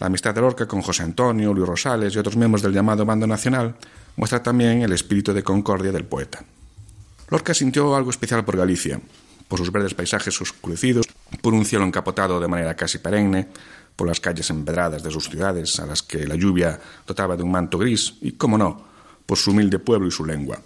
La 0.00 0.06
amistad 0.06 0.34
de 0.34 0.40
Lorca 0.40 0.66
con 0.66 0.80
José 0.80 1.02
Antonio, 1.02 1.52
Luis 1.52 1.68
Rosales 1.68 2.14
y 2.14 2.18
otros 2.18 2.34
miembros 2.34 2.62
del 2.62 2.72
llamado 2.72 3.04
Bando 3.04 3.26
Nacional 3.26 3.76
muestra 4.16 4.42
también 4.42 4.80
el 4.80 4.94
espíritu 4.94 5.34
de 5.34 5.42
concordia 5.42 5.92
del 5.92 6.06
poeta. 6.06 6.42
Lorca 7.28 7.52
sintió 7.52 7.94
algo 7.94 8.08
especial 8.08 8.42
por 8.42 8.56
Galicia, 8.56 8.98
por 9.46 9.58
sus 9.58 9.70
verdes 9.70 9.92
paisajes 9.92 10.40
oscurecidos, 10.40 11.06
por 11.42 11.52
un 11.52 11.66
cielo 11.66 11.84
encapotado 11.84 12.40
de 12.40 12.48
manera 12.48 12.74
casi 12.74 12.96
perenne, 12.96 13.48
por 13.94 14.08
las 14.08 14.20
calles 14.20 14.48
empedradas 14.48 15.02
de 15.02 15.10
sus 15.10 15.28
ciudades, 15.28 15.78
a 15.78 15.84
las 15.84 16.02
que 16.02 16.26
la 16.26 16.34
lluvia 16.34 16.80
dotaba 17.06 17.36
de 17.36 17.42
un 17.42 17.50
manto 17.50 17.76
gris, 17.76 18.14
y, 18.22 18.32
cómo 18.32 18.56
no, 18.56 18.82
por 19.26 19.36
su 19.36 19.50
humilde 19.50 19.80
pueblo 19.80 20.08
y 20.08 20.10
su 20.10 20.24
lengua. 20.24 20.62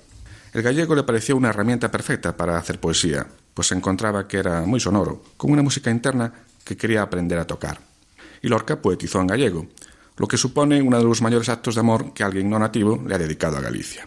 El 0.52 0.62
gallego 0.62 0.94
le 0.94 1.02
pareció 1.02 1.36
una 1.36 1.48
herramienta 1.48 1.90
perfecta 1.90 2.36
para 2.36 2.56
hacer 2.56 2.78
poesía, 2.78 3.26
pues 3.52 3.72
encontraba 3.72 4.28
que 4.28 4.36
era 4.36 4.60
muy 4.60 4.78
sonoro, 4.78 5.24
con 5.36 5.50
una 5.50 5.62
música 5.62 5.90
interna 5.90 6.32
que 6.62 6.76
quería 6.76 7.02
aprender 7.02 7.40
a 7.40 7.48
tocar. 7.48 7.93
Y 8.44 8.48
Lorca 8.48 8.82
poetizó 8.82 9.22
en 9.22 9.26
gallego, 9.26 9.66
lo 10.18 10.28
que 10.28 10.36
supone 10.36 10.82
uno 10.82 10.98
de 10.98 11.04
los 11.04 11.22
mayores 11.22 11.48
actos 11.48 11.76
de 11.76 11.80
amor 11.80 12.12
que 12.12 12.24
alguien 12.24 12.50
no 12.50 12.58
nativo 12.58 13.02
le 13.08 13.14
ha 13.14 13.18
dedicado 13.18 13.56
a 13.56 13.62
Galicia. 13.62 14.06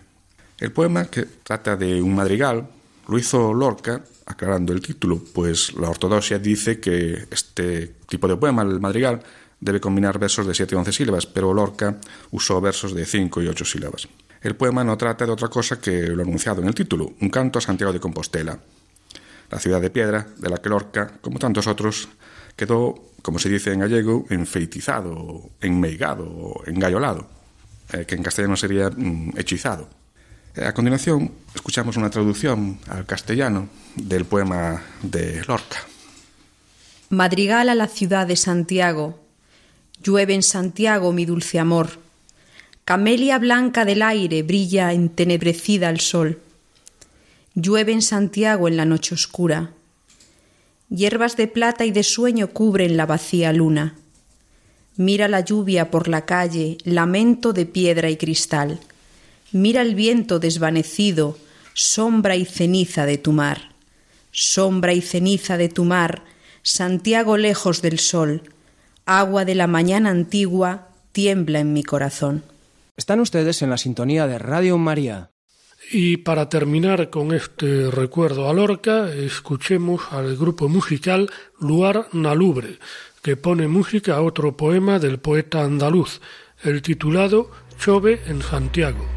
El 0.59 0.71
poema, 0.71 1.05
que 1.05 1.25
trata 1.41 1.75
de 1.75 1.99
un 1.99 2.13
madrigal, 2.13 2.69
lo 3.07 3.17
hizo 3.17 3.51
Lorca 3.51 4.03
aclarando 4.27 4.73
el 4.73 4.81
título, 4.81 5.19
pues 5.33 5.73
la 5.73 5.89
ortodoxia 5.89 6.37
dice 6.37 6.79
que 6.79 7.25
este 7.31 7.95
tipo 8.07 8.27
de 8.27 8.37
poema, 8.37 8.61
el 8.61 8.79
madrigal, 8.79 9.23
debe 9.59 9.81
combinar 9.81 10.19
versos 10.19 10.45
de 10.45 10.53
7 10.53 10.75
y 10.75 10.77
11 10.77 10.91
sílabas, 10.91 11.25
pero 11.25 11.51
Lorca 11.51 11.97
usó 12.29 12.61
versos 12.61 12.93
de 12.93 13.07
5 13.07 13.41
y 13.41 13.47
8 13.47 13.65
sílabas. 13.65 14.07
El 14.41 14.55
poema 14.55 14.83
no 14.83 14.99
trata 14.99 15.25
de 15.25 15.31
otra 15.31 15.47
cosa 15.47 15.81
que 15.81 16.09
lo 16.09 16.21
anunciado 16.21 16.61
en 16.61 16.67
el 16.67 16.75
título, 16.75 17.13
un 17.21 17.29
canto 17.29 17.57
a 17.57 17.61
Santiago 17.63 17.91
de 17.91 17.99
Compostela, 17.99 18.59
la 19.49 19.59
ciudad 19.59 19.81
de 19.81 19.89
piedra 19.89 20.27
de 20.37 20.47
la 20.47 20.57
que 20.57 20.69
Lorca, 20.69 21.13
como 21.21 21.39
tantos 21.39 21.65
otros, 21.65 22.07
quedó, 22.57 22.95
como 23.21 23.39
se 23.39 23.47
dice 23.47 23.71
en 23.71 23.79
gallego, 23.79 24.25
enfeitizado, 24.29 25.49
enmeigado, 25.61 26.61
engallolado, 26.65 27.29
eh, 27.93 28.03
que 28.05 28.15
en 28.15 28.23
castellano 28.23 28.57
sería 28.57 28.89
mm, 28.89 29.37
hechizado. 29.37 29.87
A 30.61 30.73
continuación, 30.73 31.31
escuchamos 31.53 31.97
una 31.97 32.09
traducción 32.09 32.79
al 32.89 33.05
castellano 33.05 33.69
del 33.95 34.25
poema 34.25 34.81
de 35.03 35.45
Lorca. 35.45 35.77
Madrigal 37.09 37.69
a 37.69 37.75
la 37.75 37.87
ciudad 37.87 38.25
de 38.25 38.35
Santiago. 38.35 39.19
Llueve 40.01 40.33
en 40.33 40.41
Santiago 40.41 41.13
mi 41.13 41.25
dulce 41.25 41.59
amor. 41.59 41.99
Camelia 42.85 43.37
blanca 43.37 43.85
del 43.85 44.01
aire 44.01 44.41
brilla 44.41 44.93
entenebrecida 44.93 45.89
al 45.89 45.99
sol. 45.99 46.41
Llueve 47.53 47.91
en 47.91 48.01
Santiago 48.01 48.67
en 48.67 48.77
la 48.77 48.85
noche 48.85 49.13
oscura. 49.13 49.71
Hierbas 50.89 51.35
de 51.35 51.47
plata 51.47 51.85
y 51.85 51.91
de 51.91 52.03
sueño 52.03 52.49
cubren 52.49 52.95
la 52.97 53.05
vacía 53.05 53.51
luna. 53.51 53.95
Mira 54.95 55.27
la 55.27 55.41
lluvia 55.41 55.91
por 55.91 56.07
la 56.07 56.25
calle, 56.25 56.77
lamento 56.83 57.53
de 57.53 57.65
piedra 57.65 58.09
y 58.09 58.17
cristal. 58.17 58.79
Mira 59.51 59.81
el 59.81 59.95
viento 59.95 60.39
desvanecido, 60.39 61.37
sombra 61.73 62.35
y 62.35 62.45
ceniza 62.45 63.05
de 63.05 63.17
tu 63.17 63.31
mar. 63.31 63.69
Sombra 64.31 64.93
y 64.93 65.01
ceniza 65.01 65.57
de 65.57 65.69
tu 65.69 65.83
mar, 65.83 66.23
Santiago 66.63 67.37
lejos 67.37 67.81
del 67.81 67.97
sol, 67.97 68.43
agua 69.05 69.45
de 69.45 69.55
la 69.55 69.67
mañana 69.67 70.09
antigua, 70.09 70.89
tiembla 71.11 71.59
en 71.59 71.73
mi 71.73 71.83
corazón. 71.83 72.43
Están 72.97 73.19
ustedes 73.19 73.61
en 73.61 73.69
la 73.69 73.77
sintonía 73.77 74.27
de 74.27 74.37
Radio 74.37 74.77
María. 74.77 75.31
Y 75.89 76.17
para 76.17 76.49
terminar 76.49 77.09
con 77.09 77.33
este 77.33 77.89
recuerdo 77.89 78.49
a 78.49 78.53
Lorca, 78.53 79.13
escuchemos 79.13 80.01
al 80.11 80.35
grupo 80.35 80.67
musical 80.67 81.29
Luar 81.59 82.09
Nalubre, 82.11 82.79
que 83.21 83.37
pone 83.37 83.69
música 83.69 84.15
a 84.15 84.21
otro 84.21 84.57
poema 84.57 84.99
del 84.99 85.19
poeta 85.19 85.63
andaluz, 85.63 86.19
el 86.63 86.81
titulado 86.81 87.51
Chove 87.79 88.19
en 88.27 88.41
Santiago. 88.41 89.16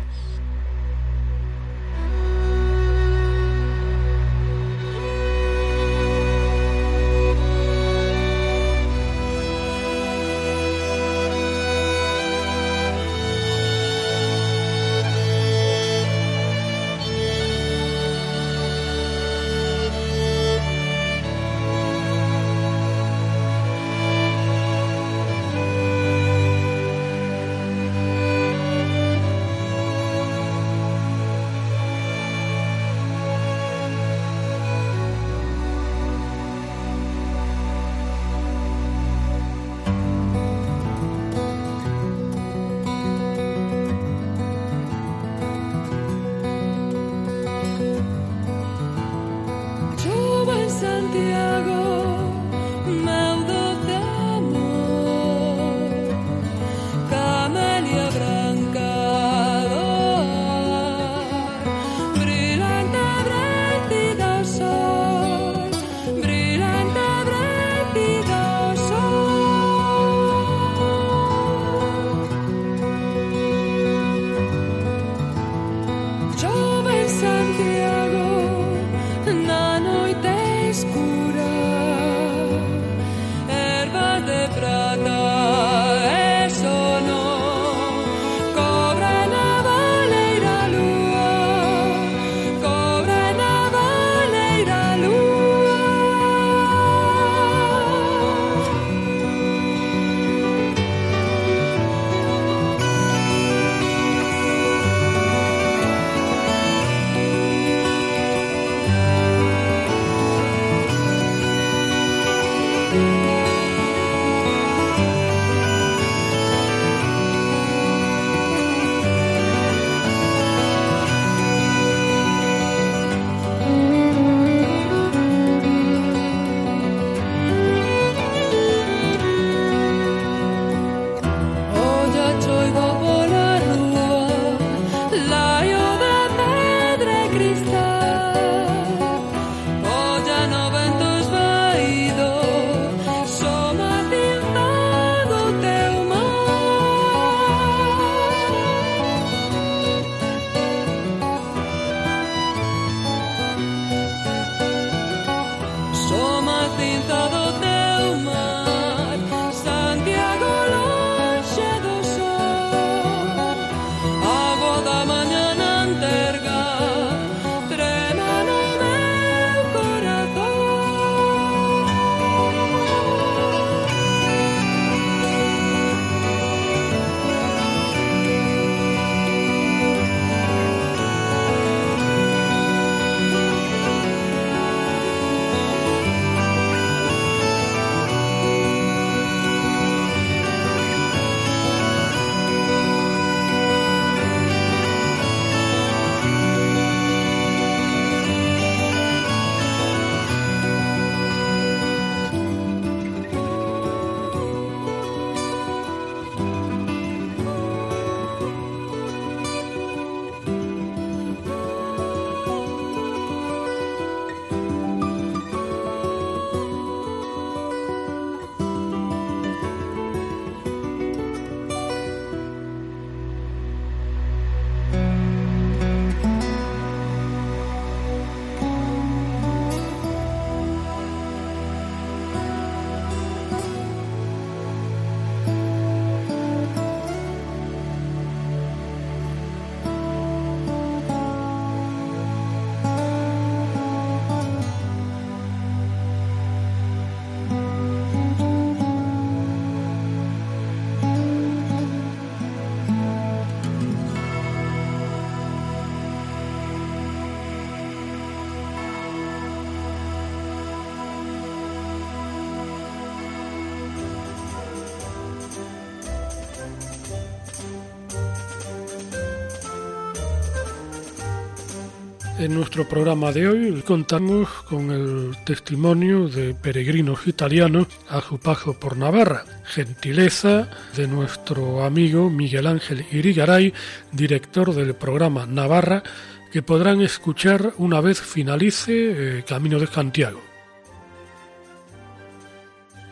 En 272.40 272.54
nuestro 272.54 272.88
programa 272.88 273.32
de 273.32 273.46
hoy 273.46 273.82
contamos 273.82 274.48
con 274.66 274.90
el 274.90 275.36
testimonio 275.44 276.26
de 276.26 276.54
peregrinos 276.54 277.26
italianos 277.26 277.86
a 278.08 278.22
su 278.22 278.38
paso 278.38 278.72
por 278.72 278.96
Navarra, 278.96 279.44
gentileza 279.64 280.70
de 280.96 281.06
nuestro 281.06 281.84
amigo 281.84 282.30
Miguel 282.30 282.66
Ángel 282.66 283.04
Irigaray, 283.12 283.74
director 284.10 284.74
del 284.74 284.94
programa 284.94 285.44
Navarra, 285.44 286.02
que 286.50 286.62
podrán 286.62 287.02
escuchar 287.02 287.74
una 287.76 288.00
vez 288.00 288.22
finalice 288.22 288.92
eh, 289.40 289.44
Camino 289.46 289.78
de 289.78 289.86
Santiago. 289.86 290.40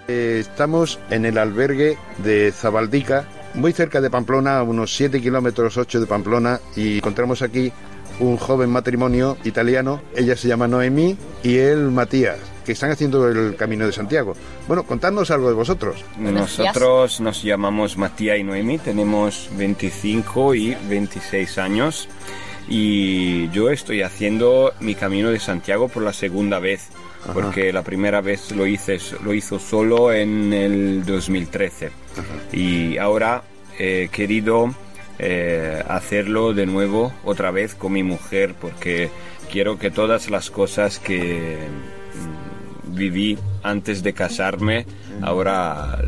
Eh, 0.09 0.39
estamos 0.41 0.99
en 1.11 1.27
el 1.27 1.37
albergue 1.37 1.99
de 2.25 2.51
Zabaldica, 2.51 3.29
muy 3.53 3.75
cerca 3.75 4.01
de 4.01 4.09
Pamplona, 4.09 4.57
a 4.57 4.63
unos 4.63 4.97
7 4.97 5.21
kilómetros 5.21 5.77
8 5.77 6.01
de 6.01 6.07
Pamplona, 6.07 6.61
y 6.75 6.97
encontramos 6.97 7.43
aquí 7.43 7.71
un 8.21 8.37
joven 8.37 8.71
matrimonio 8.71 9.37
italiano, 9.45 10.01
ella 10.15 10.37
se 10.37 10.49
llama 10.49 10.69
Noemí 10.69 11.17
y 11.43 11.59
él 11.59 11.91
Matías, 11.91 12.39
que 12.65 12.73
están 12.73 12.91
haciendo 12.91 13.29
el 13.29 13.57
Camino 13.57 13.87
de 13.87 13.93
Santiago. 13.93 14.35
Bueno, 14.67 14.85
contadnos 14.85 15.31
algo 15.31 15.49
de 15.49 15.55
vosotros. 15.55 16.05
Nosotros 16.19 17.21
nos 17.21 17.43
llamamos 17.43 17.97
Matías 17.97 18.39
y 18.39 18.45
Noemí, 18.45 18.79
tenemos 18.79 19.49
25 19.57 20.55
y 20.55 20.77
26 20.89 21.59
años 21.59 22.09
y 22.69 23.49
yo 23.51 23.71
estoy 23.71 24.03
haciendo 24.03 24.73
mi 24.81 24.95
Camino 24.95 25.31
de 25.31 25.41
Santiago 25.41 25.89
por 25.89 26.03
la 26.03 26.13
segunda 26.13 26.59
vez. 26.59 26.89
Porque 27.35 27.73
la 27.73 27.83
primera 27.83 28.21
vez 28.21 28.53
lo 28.53 28.67
hice 28.67 28.99
lo 29.25 29.35
hizo 29.35 29.59
solo 29.59 30.13
en 30.13 30.53
el 30.53 31.05
2013 31.05 31.91
y 32.53 32.97
ahora 32.97 33.43
he 33.79 34.09
querido 34.09 34.73
eh, 35.19 35.83
hacerlo 35.89 36.55
de 36.55 36.67
nuevo 36.67 37.13
otra 37.25 37.51
vez 37.51 37.75
con 37.75 37.93
mi 37.93 38.03
mujer 38.03 38.55
porque 38.61 39.11
quiero 39.51 39.79
que 39.79 39.91
todas 39.91 40.31
las 40.31 40.51
cosas 40.51 40.99
que 40.99 41.59
mm, 42.89 42.95
viví 42.95 43.39
antes 43.63 44.03
de 44.03 44.13
casarme 44.13 44.87
ahora 45.23 45.99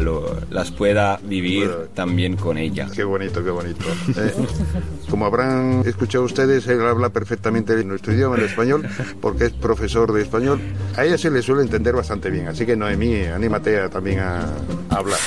las 0.50 0.70
pueda 0.70 1.18
vivir 1.22 1.70
también 1.94 2.36
con 2.36 2.58
ella. 2.58 2.88
Qué 2.94 3.04
bonito, 3.04 3.42
qué 3.42 3.50
bonito. 3.50 3.84
Eh, 4.16 4.32
como 5.08 5.26
habrán 5.26 5.82
escuchado 5.86 6.24
ustedes, 6.24 6.66
él 6.68 6.80
habla 6.86 7.08
perfectamente 7.08 7.82
nuestro 7.84 8.12
idioma, 8.12 8.36
el 8.36 8.44
español, 8.44 8.86
porque 9.20 9.46
es 9.46 9.52
profesor 9.52 10.12
de 10.12 10.22
español. 10.22 10.60
A 10.96 11.04
ella 11.04 11.18
se 11.18 11.30
le 11.30 11.42
suele 11.42 11.62
entender 11.62 11.94
bastante 11.94 12.30
bien, 12.30 12.48
así 12.48 12.64
que 12.66 12.76
Noemí, 12.76 13.24
anímate 13.24 13.88
también 13.88 14.20
a, 14.20 14.42
a 14.88 14.96
hablar. 14.96 15.18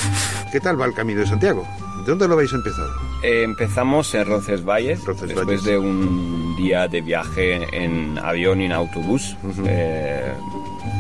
¿Qué 0.52 0.60
tal 0.60 0.80
va 0.80 0.86
el 0.86 0.93
Camino 0.93 1.22
de 1.22 1.28
Santiago? 1.28 1.67
¿De 2.04 2.10
dónde 2.10 2.28
lo 2.28 2.34
habéis 2.34 2.52
empezado? 2.52 2.92
Eh, 3.24 3.44
empezamos 3.44 4.13
en 4.13 4.26
Roncesvalles, 4.26 5.00
después 5.06 5.63
de 5.63 5.78
un 5.78 6.54
día 6.58 6.89
de 6.89 7.00
viaje 7.00 7.66
en 7.72 8.18
avión 8.18 8.60
y 8.60 8.66
en 8.66 8.74
autobús 8.74 9.38
eh, 9.66 10.34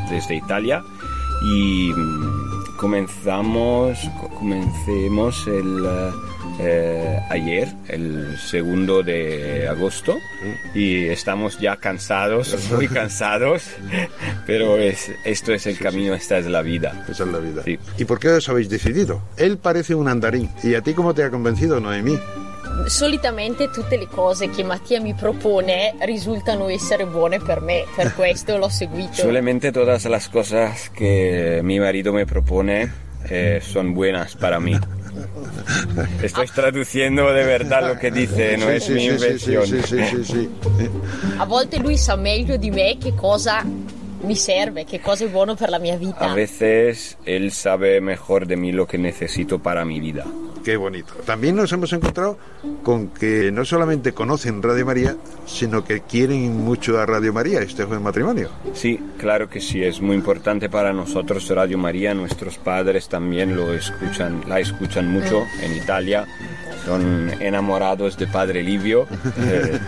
desde 0.09 0.35
Italia. 0.37 0.81
Y 1.43 1.91
mm, 1.91 2.77
comenzamos, 2.77 3.99
comencemos 4.39 5.45
el 5.47 5.85
eh, 6.59 7.19
ayer, 7.29 7.67
el 7.87 8.37
segundo 8.37 9.03
de 9.03 9.67
agosto, 9.67 10.17
y 10.73 11.05
estamos 11.05 11.59
ya 11.59 11.77
cansados, 11.77 12.55
muy 12.71 12.87
cansados, 12.87 13.63
pero 14.45 14.77
es, 14.77 15.11
esto 15.25 15.53
es 15.53 15.65
el 15.67 15.77
camino, 15.77 16.13
esta 16.13 16.37
es 16.37 16.45
la 16.45 16.61
vida. 16.61 17.05
Esa 17.09 17.23
es 17.23 17.29
la 17.29 17.39
vida. 17.39 17.63
¿Y 17.97 18.05
por 18.05 18.19
qué 18.19 18.29
os 18.29 18.49
habéis 18.49 18.69
decidido? 18.69 19.21
Él 19.37 19.57
parece 19.57 19.95
un 19.95 20.07
andarín. 20.07 20.49
¿Y 20.63 20.75
a 20.75 20.81
ti 20.81 20.93
cómo 20.93 21.13
te 21.13 21.23
ha 21.23 21.29
convencido, 21.29 21.79
Noemí? 21.79 22.17
solitamente 22.87 23.69
tutte 23.69 23.97
le 23.97 24.07
cose 24.07 24.49
che 24.49 24.63
Mattia 24.63 24.99
mi 24.99 25.13
propone 25.13 25.93
risultano 26.01 26.67
essere 26.69 27.05
buone 27.05 27.39
per 27.39 27.61
me, 27.61 27.85
per 27.95 28.13
questo 28.15 28.57
l'ho 28.57 28.69
seguito. 28.69 29.21
Solamente 29.21 29.71
todas 29.71 30.05
las 30.05 30.29
cosas 30.29 30.89
que 30.89 31.61
mi 31.63 31.79
marido 31.79 32.13
me 32.13 32.25
propone 32.25 32.91
eh, 33.29 33.59
son 33.61 33.93
buenas 33.93 34.35
para 34.35 34.59
mí. 34.59 34.77
Estoy 36.23 36.47
traduciendo 36.47 37.31
de 37.33 37.43
verdad 37.43 37.87
lo 37.87 37.99
che 37.99 38.11
dice, 38.11 38.57
no 38.57 38.69
es 38.69 38.89
mi 38.89 39.05
invención. 39.05 39.63
A 41.39 41.45
volte 41.45 41.79
lui 41.79 41.97
sa 41.97 42.15
meglio 42.15 42.57
di 42.57 42.71
me 42.71 42.97
che 42.97 43.13
cosa 43.13 43.63
mi 44.23 44.35
serve, 44.35 44.85
qué 44.85 44.99
cosa 44.99 45.25
es 45.25 45.31
bueno 45.31 45.55
para 45.55 45.71
la 45.71 45.79
mia 45.79 45.97
vita. 45.97 46.31
A 46.31 46.33
veces 46.33 47.17
él 47.25 47.51
sabe 47.51 47.99
mejor 48.01 48.47
de 48.47 48.55
mí 48.55 48.71
lo 48.71 48.87
que 48.87 48.97
necesito 48.97 49.59
para 49.59 49.85
mi 49.85 49.99
vida. 49.99 50.25
Qué 50.63 50.77
bonito. 50.77 51.13
También 51.25 51.55
nos 51.57 51.71
hemos 51.73 51.91
encontrado 51.91 52.37
con 52.83 53.09
que 53.09 53.51
no 53.51 53.65
solamente 53.65 54.13
conocen 54.13 54.63
Radio 54.63 54.85
María, 54.85 55.17
sino 55.45 55.83
que 55.83 56.01
quieren 56.01 56.63
mucho 56.63 56.99
a 56.99 57.05
Radio 57.05 57.33
María, 57.33 57.59
este 57.59 57.83
joven 57.83 58.01
matrimonio. 58.01 58.49
Sí, 58.73 58.99
claro 59.17 59.49
que 59.49 59.59
sí, 59.59 59.83
es 59.83 59.99
muy 59.99 60.15
importante 60.15 60.69
para 60.69 60.93
nosotros 60.93 61.49
Radio 61.49 61.77
María, 61.77 62.13
nuestros 62.13 62.57
padres 62.57 63.09
también 63.09 63.55
lo 63.55 63.73
escuchan, 63.73 64.43
la 64.47 64.59
escuchan 64.61 65.11
mucho 65.11 65.45
en 65.61 65.75
Italia, 65.75 66.25
son 66.85 67.29
enamorados 67.41 68.17
de 68.17 68.27
Padre 68.27 68.63
Livio 68.63 69.05
eh, 69.37 69.79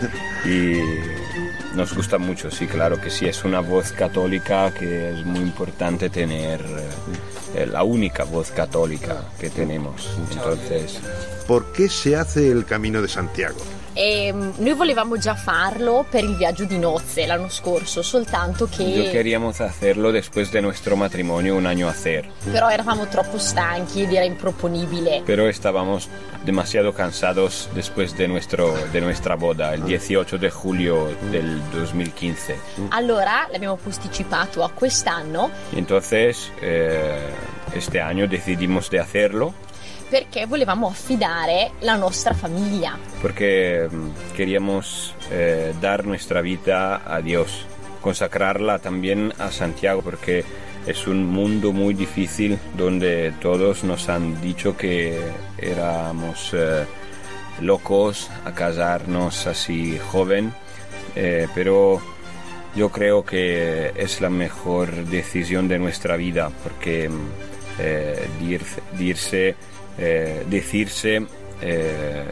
y 0.44 1.76
nos 1.76 1.94
gusta 1.94 2.18
mucho, 2.18 2.50
sí, 2.50 2.66
claro 2.66 3.00
que 3.00 3.10
sí, 3.10 3.26
es 3.26 3.44
una 3.44 3.60
voz 3.60 3.92
católica 3.92 4.72
que 4.72 5.10
es 5.10 5.24
muy 5.24 5.40
importante 5.40 6.10
tener. 6.10 6.60
Eh, 6.60 7.25
la 7.54 7.82
única 7.82 8.24
voz 8.24 8.50
católica 8.50 9.24
che 9.38 9.50
tenemos. 9.50 10.16
Entonces... 10.32 11.00
¿Por 11.46 11.72
qué 11.72 11.88
se 11.88 12.16
hace 12.16 12.50
el 12.50 12.64
Camino 12.64 13.00
de 13.00 13.06
Santiago? 13.06 13.58
E 13.98 14.30
noi 14.30 14.74
volevamo 14.74 15.16
già 15.16 15.34
farlo 15.34 16.04
per 16.08 16.22
il 16.22 16.36
viaggio 16.36 16.64
di 16.64 16.78
nozze 16.78 17.24
l'anno 17.24 17.48
scorso, 17.48 18.02
soltanto 18.02 18.68
che... 18.68 18.82
Yo 18.82 19.10
queríamos 19.10 19.62
hacerlo 19.62 20.12
después 20.12 20.50
de 20.52 20.60
nuestro 20.60 20.96
matrimonio 20.96 21.56
un 21.56 21.64
año 21.64 21.88
hacer. 21.88 22.28
Pero 22.44 22.68
eravamo 22.68 23.06
troppo 23.06 23.38
stanchi 23.38 24.02
ed 24.02 24.12
era 24.12 24.26
improponibile. 24.26 25.22
Pero 25.24 25.48
estábamos 25.48 26.10
demasiado 26.44 26.92
cansados 26.92 27.70
después 27.74 28.14
de, 28.18 28.28
nuestro, 28.28 28.74
de 28.92 29.00
nuestra 29.00 29.34
boda, 29.34 29.72
el 29.72 29.82
18 29.84 30.36
de 30.36 30.50
julio 30.50 31.16
del 31.30 31.62
2015. 31.72 32.54
Allora 32.90 33.48
l'abbiamo 33.50 33.76
posticipato 33.76 34.62
a 34.62 34.70
quest'anno. 34.72 35.50
Entonces, 35.72 36.52
eh, 36.60 37.30
este 37.74 38.02
año 38.02 38.28
decidimos 38.28 38.90
de 38.90 39.00
hacerlo 39.00 39.54
perché 40.08 40.46
volevamo 40.46 40.88
affidare 40.88 41.72
la 41.80 41.96
nostra 41.96 42.34
famiglia. 42.34 42.98
Porque 43.20 43.88
mm, 43.90 44.34
queríamos 44.34 45.14
eh, 45.30 45.74
dar 45.80 46.04
nuestra 46.04 46.40
vida 46.40 47.02
a 47.04 47.20
Dios, 47.20 47.66
consacrarla 48.00 48.78
también 48.78 49.32
a 49.38 49.50
Santiago, 49.50 50.02
porque 50.02 50.44
es 50.86 51.06
un 51.06 51.26
mundo 51.26 51.72
muy 51.72 51.94
difícil 51.94 52.58
donde 52.76 53.32
todos 53.40 53.82
nos 53.82 54.08
han 54.08 54.40
dicho 54.40 54.76
que 54.76 55.18
éramos 55.58 56.50
eh, 56.52 56.84
locos 57.60 58.30
a 58.44 58.52
casarnos 58.52 59.46
así 59.46 59.98
joven, 59.98 60.52
eh, 61.16 61.48
pero 61.54 62.00
yo 62.76 62.90
creo 62.90 63.24
que 63.24 63.92
es 63.96 64.20
la 64.20 64.30
mejor 64.30 65.06
decisión 65.06 65.66
de 65.66 65.78
nuestra 65.78 66.16
vida 66.16 66.50
porque 66.62 67.08
mm, 67.08 67.28
eh, 67.78 68.28
dirse 68.96 69.56
eh, 69.98 70.44
decirse 70.48 71.26
eh, 71.62 72.24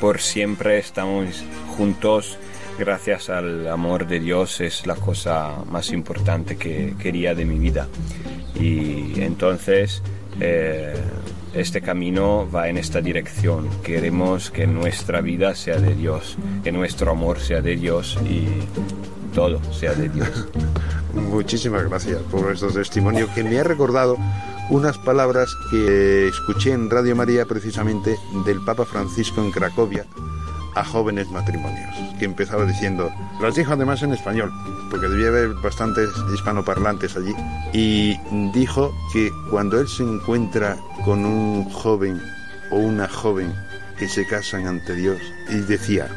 por 0.00 0.20
siempre 0.20 0.78
estamos 0.78 1.44
juntos 1.76 2.38
gracias 2.78 3.30
al 3.30 3.68
amor 3.68 4.06
de 4.06 4.20
Dios 4.20 4.60
es 4.60 4.86
la 4.86 4.96
cosa 4.96 5.56
más 5.70 5.92
importante 5.92 6.56
que 6.56 6.94
quería 6.98 7.34
de 7.34 7.44
mi 7.44 7.58
vida. 7.58 7.88
Y 8.54 9.20
entonces 9.20 10.02
eh, 10.40 10.94
este 11.54 11.80
camino 11.80 12.48
va 12.50 12.68
en 12.68 12.78
esta 12.78 13.00
dirección. 13.00 13.68
Queremos 13.82 14.50
que 14.50 14.66
nuestra 14.66 15.20
vida 15.20 15.54
sea 15.54 15.78
de 15.78 15.94
Dios 15.94 16.36
que 16.64 16.72
nuestro 16.72 17.12
amor 17.12 17.40
sea 17.40 17.60
de 17.60 17.76
Dios 17.76 18.18
y 18.28 18.46
todo 19.34 19.60
sea 19.72 19.94
de 19.94 20.08
Dios. 20.08 20.48
Muchísimas 21.14 21.88
gracias 21.88 22.18
por 22.30 22.52
estos 22.52 22.74
testimonios 22.74 23.30
que 23.30 23.44
me 23.44 23.58
ha 23.58 23.64
recordado 23.64 24.16
unas 24.70 24.98
palabras 24.98 25.54
que 25.70 26.28
escuché 26.28 26.72
en 26.72 26.90
Radio 26.90 27.16
María 27.16 27.46
precisamente 27.46 28.16
del 28.44 28.60
Papa 28.64 28.84
Francisco 28.84 29.42
en 29.42 29.50
Cracovia 29.50 30.06
a 30.74 30.84
jóvenes 30.84 31.30
matrimonios, 31.30 31.94
que 32.18 32.24
empezaba 32.24 32.64
diciendo, 32.64 33.12
las 33.40 33.54
dijo 33.54 33.72
además 33.72 34.02
en 34.02 34.12
español, 34.12 34.50
porque 34.90 35.08
debía 35.08 35.28
haber 35.28 35.50
bastantes 35.62 36.08
hispanoparlantes 36.34 37.16
allí, 37.16 37.34
y 37.72 38.18
dijo 38.52 38.92
que 39.12 39.30
cuando 39.50 39.78
él 39.80 39.88
se 39.88 40.02
encuentra 40.02 40.78
con 41.04 41.24
un 41.26 41.68
joven 41.70 42.20
o 42.70 42.76
una 42.76 43.08
joven 43.08 43.52
que 43.98 44.08
se 44.08 44.26
casan 44.26 44.66
ante 44.66 44.94
Dios, 44.94 45.18
y 45.50 45.56
decía, 45.56 46.08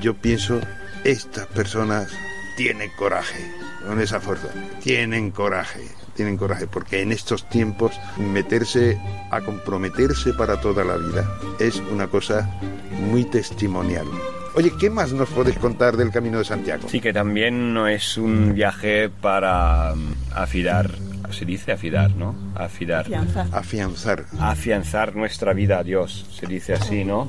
yo 0.00 0.14
pienso, 0.14 0.60
estas 1.04 1.46
personas 1.48 2.10
tienen 2.56 2.90
coraje, 2.98 3.52
con 3.86 4.00
esa 4.00 4.20
fuerza, 4.20 4.48
tienen 4.82 5.30
coraje, 5.30 5.82
tienen 6.14 6.36
coraje, 6.36 6.66
porque 6.66 7.02
en 7.02 7.12
estos 7.12 7.48
tiempos 7.48 7.98
meterse 8.18 8.98
a 9.30 9.40
comprometerse 9.40 10.32
para 10.34 10.60
toda 10.60 10.84
la 10.84 10.96
vida 10.96 11.28
es 11.58 11.76
una 11.92 12.08
cosa 12.08 12.48
muy 12.90 13.24
testimonial. 13.24 14.06
Oye, 14.54 14.72
¿qué 14.80 14.90
más 14.90 15.12
nos 15.12 15.28
podéis 15.28 15.58
contar 15.58 15.96
del 15.96 16.10
Camino 16.10 16.38
de 16.38 16.44
Santiago? 16.44 16.88
Sí, 16.88 17.00
que 17.00 17.12
también 17.12 17.72
no 17.72 17.86
es 17.86 18.16
un 18.16 18.54
viaje 18.54 19.08
para 19.08 19.92
um, 19.92 20.14
afilar, 20.34 20.90
se 21.30 21.44
dice 21.44 21.72
afilar, 21.72 22.14
¿no? 22.14 22.34
Afilar. 22.54 23.06
Afianzar. 23.52 24.24
Afianzar 24.38 25.16
nuestra 25.16 25.52
vida 25.52 25.78
a 25.78 25.84
Dios, 25.84 26.26
se 26.32 26.46
dice 26.46 26.74
así, 26.74 27.04
¿no? 27.04 27.28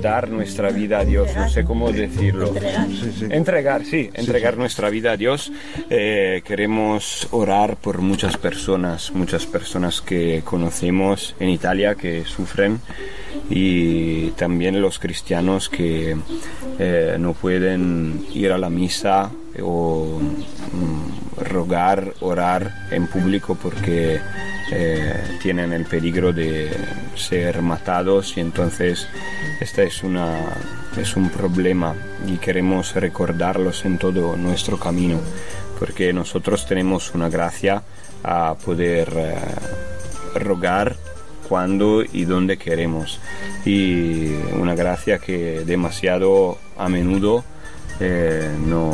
Dar 0.00 0.28
nuestra 0.28 0.70
vida 0.70 1.00
a 1.00 1.04
Dios, 1.04 1.34
no 1.36 1.48
sé 1.48 1.64
cómo 1.64 1.92
decirlo. 1.92 2.48
Entregar. 2.48 2.88
Sí, 2.88 3.12
sí. 3.18 3.26
Entregar, 3.30 3.84
sí, 3.84 4.10
entregar 4.14 4.56
nuestra 4.56 4.90
vida 4.90 5.12
a 5.12 5.16
Dios. 5.16 5.52
Eh, 5.90 6.42
queremos 6.44 7.28
orar 7.30 7.76
por 7.76 8.00
muchas 8.00 8.36
personas, 8.36 9.12
muchas 9.12 9.46
personas 9.46 10.00
que 10.00 10.42
conocemos 10.44 11.34
en 11.38 11.48
Italia 11.50 11.94
que 11.94 12.24
sufren 12.24 12.80
y 13.48 14.30
también 14.32 14.80
los 14.80 14.98
cristianos 14.98 15.68
que 15.68 16.16
eh, 16.78 17.16
no 17.18 17.32
pueden 17.34 18.26
ir 18.34 18.52
a 18.52 18.58
la 18.58 18.70
misa 18.70 19.30
o 19.60 20.18
mm, 20.18 21.44
rogar, 21.44 22.14
orar 22.20 22.86
en 22.90 23.06
público 23.06 23.54
porque 23.54 24.20
eh, 24.70 25.38
tienen 25.42 25.72
el 25.72 25.84
peligro 25.84 26.32
de 26.32 26.70
ser 27.14 27.60
matados 27.60 28.36
y 28.36 28.40
entonces 28.40 29.06
esta 29.60 29.82
es 29.82 30.02
una 30.02 30.38
es 30.96 31.16
un 31.16 31.28
problema 31.28 31.94
y 32.26 32.36
queremos 32.36 32.94
recordarlos 32.94 33.84
en 33.84 33.98
todo 33.98 34.36
nuestro 34.36 34.78
camino 34.78 35.18
porque 35.78 36.12
nosotros 36.12 36.66
tenemos 36.66 37.14
una 37.14 37.28
gracia 37.28 37.82
a 38.22 38.54
poder 38.54 39.12
eh, 39.16 40.38
rogar 40.38 40.96
cuando 41.48 42.02
y 42.02 42.24
donde 42.24 42.56
queremos 42.56 43.20
y 43.66 44.32
una 44.58 44.74
gracia 44.74 45.18
que 45.18 45.64
demasiado 45.66 46.58
a 46.78 46.88
menudo 46.88 47.44
eh, 48.04 48.50
no, 48.66 48.92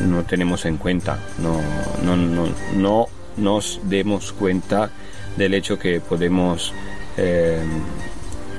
no 0.00 0.24
tenemos 0.24 0.64
en 0.66 0.76
cuenta, 0.76 1.18
no, 1.38 1.60
no, 2.04 2.16
no, 2.16 2.48
no 2.74 3.06
nos 3.36 3.78
demos 3.84 4.32
cuenta 4.32 4.90
del 5.36 5.54
hecho 5.54 5.78
que 5.78 6.00
podemos 6.00 6.72
eh, 7.16 7.62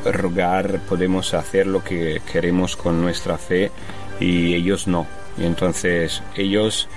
rogar, 0.05 0.79
podemos 0.87 1.33
hacer 1.33 1.67
lo 1.67 1.83
que 1.83 2.21
queremos 2.31 2.75
con 2.77 3.01
nuestra 3.01 3.37
fe 3.37 3.69
y 4.19 4.53
ellos 4.55 4.87
no. 4.87 5.05
Y 5.37 5.45
entonces 5.45 6.21
ellos 6.35 6.87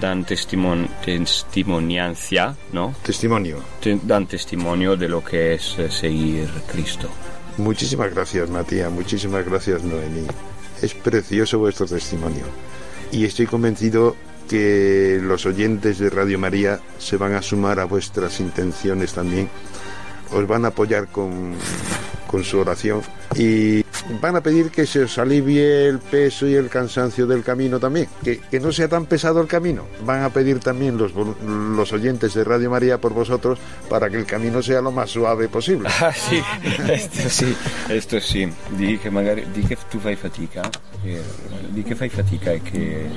dan 0.00 0.24
testimon 0.24 0.88
testimoniancia, 1.04 2.54
¿no? 2.72 2.94
Testimonio. 3.02 3.58
Te- 3.80 3.98
dan 4.02 4.26
testimonio 4.26 4.96
de 4.96 5.08
lo 5.08 5.24
que 5.24 5.54
es 5.54 5.78
eh, 5.78 5.90
seguir 5.90 6.48
Cristo. 6.70 7.08
Muchísimas 7.56 8.12
gracias, 8.14 8.50
Matías. 8.50 8.90
Muchísimas 8.92 9.44
gracias, 9.46 9.82
Noemí. 9.82 10.26
Es 10.82 10.94
precioso 10.94 11.58
vuestro 11.58 11.86
testimonio. 11.86 12.44
Y 13.12 13.24
estoy 13.24 13.46
convencido 13.46 14.16
que 14.48 15.18
los 15.22 15.46
oyentes 15.46 15.98
de 15.98 16.10
Radio 16.10 16.38
María 16.38 16.80
se 16.98 17.16
van 17.16 17.34
a 17.34 17.42
sumar 17.42 17.80
a 17.80 17.84
vuestras 17.84 18.40
intenciones 18.40 19.12
también. 19.12 19.48
Os 20.32 20.46
van 20.46 20.64
a 20.64 20.68
apoyar 20.68 21.08
con, 21.08 21.54
con 22.26 22.44
su 22.44 22.58
oración 22.58 23.02
y 23.36 23.84
van 24.20 24.36
a 24.36 24.40
pedir 24.40 24.70
que 24.70 24.86
se 24.86 25.04
os 25.04 25.18
alivie 25.18 25.86
el 25.86 25.98
peso 25.98 26.46
y 26.46 26.54
el 26.54 26.68
cansancio 26.68 27.26
del 27.26 27.42
camino 27.42 27.78
también. 27.78 28.08
Que, 28.22 28.38
que 28.38 28.60
no 28.60 28.72
sea 28.72 28.88
tan 28.88 29.06
pesado 29.06 29.40
el 29.40 29.46
camino. 29.46 29.86
Van 30.04 30.22
a 30.22 30.30
pedir 30.30 30.60
también 30.60 30.96
los, 30.96 31.12
los 31.14 31.92
oyentes 31.92 32.34
de 32.34 32.44
Radio 32.44 32.70
María 32.70 32.98
por 32.98 33.12
vosotros 33.12 33.58
para 33.88 34.10
que 34.10 34.16
el 34.16 34.26
camino 34.26 34.62
sea 34.62 34.80
lo 34.80 34.92
más 34.92 35.10
suave 35.10 35.48
posible. 35.48 35.88
Ah 36.00 36.12
sì, 36.12 36.42
questo 36.84 37.28
sì, 37.28 37.56
questo 37.86 38.20
sì. 38.20 38.52
Di 38.70 38.98
che 38.98 39.10
magari 39.10 39.46
di 39.52 39.62
che 39.62 39.76
tu 39.90 39.98
fai 39.98 40.16
fatica, 40.16 40.68
eh, 41.04 41.22
di 41.68 41.82
che 41.82 41.94
fai 41.94 42.08
fatica 42.08 42.52
e 42.52 42.62
che 42.62 43.08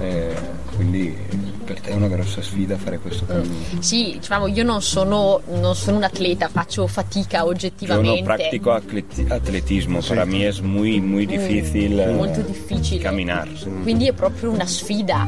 eh, 0.00 0.34
quindi 0.76 1.16
per 1.64 1.80
te 1.80 1.90
è 1.90 1.94
una 1.94 2.06
grossa 2.06 2.40
sfida 2.42 2.76
fare 2.76 2.98
questo 3.00 3.24
cammino. 3.26 3.54
Sì, 3.80 4.12
diciamo, 4.20 4.46
io 4.46 4.62
non 4.62 4.80
sono, 4.82 5.40
non 5.48 5.74
sono 5.74 5.96
un 5.96 6.04
atleta, 6.04 6.48
faccio 6.48 6.86
fatica 6.86 7.38
Yo 7.38 7.44
no 7.44 7.50
oggettivamente. 7.50 8.22
practico 8.22 8.70
atleti- 8.72 9.26
atletismo, 9.28 10.00
para 10.06 10.24
mí 10.24 10.44
es 10.44 10.60
muy 10.60 11.00
muy 11.00 11.26
difícil 11.26 11.98
eh, 11.98 12.12
Molto 12.12 12.40
difficile. 12.42 13.02
caminar. 13.02 13.48
Quindi 13.82 14.06
è 14.06 14.12
proprio 14.12 14.50
una 14.50 14.66
sfida. 14.66 15.26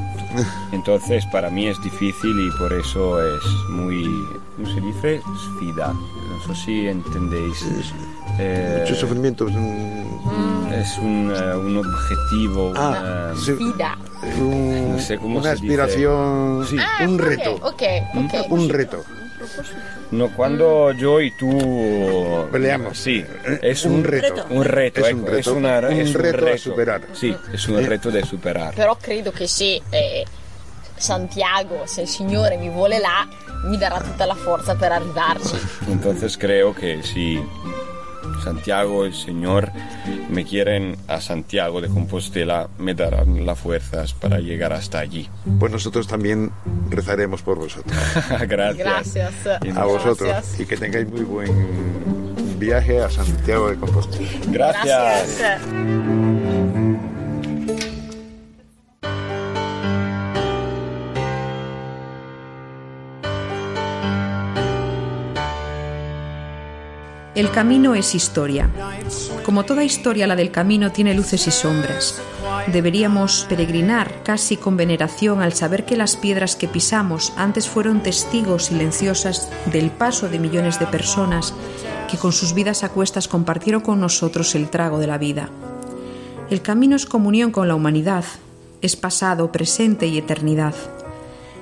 Entonces 0.71 1.25
para 1.33 1.51
mí 1.51 1.67
es 1.67 1.81
difícil 1.83 2.31
y 2.39 2.51
por 2.59 2.73
eso 2.73 3.19
es 3.21 3.43
muy, 3.71 4.05
¿cómo 4.59 4.75
se 4.75 4.81
dice? 4.81 5.23
Sfida. 5.57 5.93
No 5.93 6.55
sé 6.55 6.65
si 6.65 6.89
entendéis. 6.89 7.65
Eh, 8.39 8.79
Mucho 8.83 8.95
sufrimiento. 8.95 9.47
mm, 9.47 10.73
es 10.73 10.99
un, 10.99 11.33
eh, 11.35 11.55
un 11.57 11.77
objetivo, 11.79 12.73
Ah, 12.77 13.33
una- 13.33 13.41
sí, 13.41 13.53
Eh, 13.53 14.41
un- 14.41 14.93
No 14.93 14.99
sé 14.99 15.17
cómo 15.17 15.39
una 15.39 15.51
se 15.51 15.63
dice. 15.63 15.65
aspiración, 15.67 16.67
Sí. 16.69 16.77
Ah, 16.79 17.05
un 17.07 17.19
reto. 17.19 17.55
Ok, 17.63 17.83
ok. 18.17 18.51
Un 18.51 18.69
reto. 18.69 19.05
No, 20.11 20.29
cuando 20.35 20.91
yo 20.93 21.21
y 21.21 21.31
tú 21.39 22.49
Peleamos. 22.51 22.99
Sí, 22.99 23.25
es 23.63 23.85
Un 23.85 23.93
un, 23.97 24.05
reto. 24.05 24.45
Un 24.51 24.65
reto, 24.65 25.07
Es 25.07 25.13
un 25.15 25.27
reto. 25.27 25.55
una- 25.55 25.79
Un 25.79 25.93
es 25.93 26.13
reto 26.15 26.47
a 26.49 26.59
superar. 26.59 27.03
Sí, 27.13 27.35
es 27.53 27.69
un 27.69 27.79
Eh. 27.79 27.87
reto 27.87 28.11
de 28.11 28.25
superar. 28.25 28.75
Però 28.75 28.97
credo 29.01 29.31
che 29.33 29.47
se 29.47 29.81
eh, 29.93 30.25
Santiago, 30.99 31.87
se 31.87 32.03
il 32.03 32.09
Signore 32.09 32.57
mi 32.57 32.69
vuole 32.69 32.99
là, 32.99 33.27
mi 33.65 33.77
darà 33.77 34.01
tutta 34.01 34.27
la 34.27 34.35
forza 34.35 34.75
per 34.75 34.93
arrivarci. 34.93 35.57
Entonces 35.89 36.37
creo 36.37 36.75
que 36.75 37.03
si 37.03 37.41
Santiago, 38.43 39.05
el 39.05 39.15
Señor, 39.15 39.71
me 40.31 40.45
quieren 40.45 40.97
a 41.09 41.21
Santiago 41.21 41.81
de 41.81 41.89
Compostela, 41.89 42.69
me 42.79 42.95
darán 42.95 43.45
las 43.45 43.59
fuerzas 43.59 44.15
para 44.15 44.39
llegar 44.39 44.73
hasta 44.73 45.01
allí. 45.01 45.29
Pues 45.59 45.73
nosotros 45.73 46.07
también 46.07 46.51
rezaremos 46.89 47.43
por 47.43 47.59
vosotros. 47.59 47.97
Gracias. 48.49 48.79
Gracias. 48.79 49.77
A 49.77 49.85
vosotros. 49.85 50.29
Gracias. 50.29 50.61
Y 50.61 50.67
que 50.67 50.77
tengáis 50.77 51.09
muy 51.09 51.23
buen 51.23 52.59
viaje 52.59 53.01
a 53.03 53.11
Santiago 53.11 53.71
de 53.71 53.77
Compostela. 53.77 54.29
Gracias. 54.51 55.39
Gracias. 55.39 56.28
El 67.39 67.53
camino 67.53 67.95
es 67.95 68.17
historia. 68.17 68.69
Como 69.45 69.65
toda 69.65 69.85
historia, 69.85 70.27
la 70.27 70.35
del 70.35 70.51
camino 70.51 70.91
tiene 70.91 71.15
luces 71.15 71.47
y 71.47 71.53
sombras. 71.53 72.21
Deberíamos 72.73 73.47
peregrinar 73.49 74.25
casi 74.25 74.57
con 74.57 74.77
veneración 74.77 75.41
al 75.41 75.53
saber 75.53 75.87
que 75.87 75.97
las 75.97 76.17
piedras 76.17 76.57
que 76.57 76.67
pisamos 76.67 77.33
antes 77.37 77.69
fueron 77.69 78.03
testigos 78.03 78.65
silenciosas 78.65 79.49
del 79.67 79.93
paso 79.93 80.29
de 80.29 80.41
millones 80.41 80.81
de 80.81 80.89
personas 80.89 81.55
que 82.11 82.19
con 82.19 82.33
sus 82.33 82.55
vidas 82.55 82.83
a 82.83 82.89
cuestas 82.89 83.29
compartieron 83.29 83.83
con 83.83 84.01
nosotros 84.01 84.57
el 84.57 84.69
trago 84.69 84.99
de 84.99 85.07
la 85.07 85.19
vida. 85.19 85.49
El 86.51 86.61
camino 86.61 86.97
es 86.97 87.07
comunión 87.07 87.53
con 87.53 87.69
la 87.69 87.77
humanidad, 87.77 88.25
es 88.83 88.97
pasado, 88.97 89.53
presente 89.53 90.09
y 90.09 90.19
eternidad. 90.19 90.75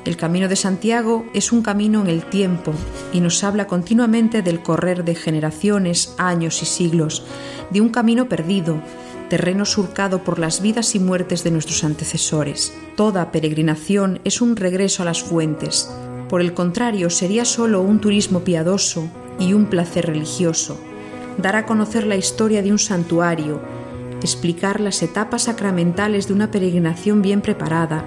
El 0.07 0.17
camino 0.17 0.47
de 0.47 0.55
Santiago 0.55 1.27
es 1.35 1.51
un 1.51 1.63
camino 1.63 2.01
en 2.01 2.07
el 2.07 2.25
tiempo 2.25 2.73
y 3.13 3.21
nos 3.21 3.43
habla 3.43 3.67
continuamente 3.67 4.41
del 4.41 4.63
correr 4.63 5.05
de 5.05 5.17
generaciones, 5.17 6.15
años 6.17 6.63
y 6.63 6.67
siglos, 6.67 7.25
de 7.71 7.81
un 7.81 7.89
camino 7.89 8.29
perdido, 8.29 8.81
terreno 9.29 9.65
surcado 9.65 10.23
por 10.23 10.39
las 10.39 10.63
vidas 10.63 10.95
y 10.95 11.01
muertes 11.01 11.43
de 11.43 11.51
nuestros 11.51 11.83
antecesores. 11.83 12.73
Toda 12.95 13.33
peregrinación 13.33 14.21
es 14.23 14.41
un 14.41 14.55
regreso 14.55 15.03
a 15.03 15.07
las 15.07 15.25
fuentes. 15.25 15.91
Por 16.29 16.41
el 16.41 16.55
contrario, 16.55 17.11
sería 17.11 17.45
solo 17.45 17.83
un 17.83 18.01
turismo 18.01 18.45
piadoso 18.45 19.09
y 19.41 19.55
un 19.55 19.67
placer 19.67 20.07
religioso. 20.07 20.79
Dar 21.37 21.57
a 21.57 21.67
conocer 21.67 22.07
la 22.07 22.15
historia 22.15 22.63
de 22.63 22.71
un 22.71 22.79
santuario, 22.79 23.61
explicar 24.23 24.79
las 24.79 25.03
etapas 25.03 25.43
sacramentales 25.43 26.29
de 26.29 26.35
una 26.35 26.53
peregrinación 26.53 27.23
bien 27.23 27.41
preparada, 27.41 28.05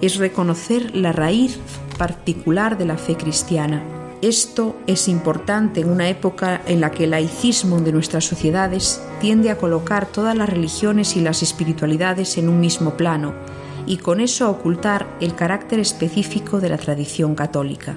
es 0.00 0.16
reconocer 0.16 0.94
la 0.94 1.12
raíz 1.12 1.58
particular 1.98 2.78
de 2.78 2.86
la 2.86 2.96
fe 2.96 3.16
cristiana. 3.16 3.82
Esto 4.22 4.76
es 4.86 5.08
importante 5.08 5.80
en 5.80 5.90
una 5.90 6.08
época 6.08 6.60
en 6.66 6.80
la 6.80 6.90
que 6.90 7.04
el 7.04 7.10
laicismo 7.10 7.80
de 7.80 7.92
nuestras 7.92 8.24
sociedades 8.24 9.02
tiende 9.20 9.50
a 9.50 9.56
colocar 9.56 10.06
todas 10.06 10.36
las 10.36 10.48
religiones 10.48 11.16
y 11.16 11.20
las 11.20 11.42
espiritualidades 11.42 12.36
en 12.36 12.48
un 12.48 12.60
mismo 12.60 12.96
plano 12.96 13.34
y 13.86 13.96
con 13.96 14.20
eso 14.20 14.50
ocultar 14.50 15.06
el 15.20 15.34
carácter 15.34 15.80
específico 15.80 16.60
de 16.60 16.68
la 16.68 16.78
tradición 16.78 17.34
católica. 17.34 17.96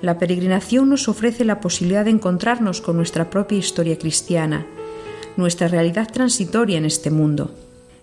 La 0.00 0.18
peregrinación 0.18 0.88
nos 0.88 1.08
ofrece 1.08 1.44
la 1.44 1.60
posibilidad 1.60 2.04
de 2.04 2.12
encontrarnos 2.12 2.80
con 2.80 2.96
nuestra 2.96 3.30
propia 3.30 3.58
historia 3.58 3.98
cristiana, 3.98 4.66
nuestra 5.36 5.68
realidad 5.68 6.10
transitoria 6.10 6.78
en 6.78 6.84
este 6.84 7.10
mundo. 7.10 7.52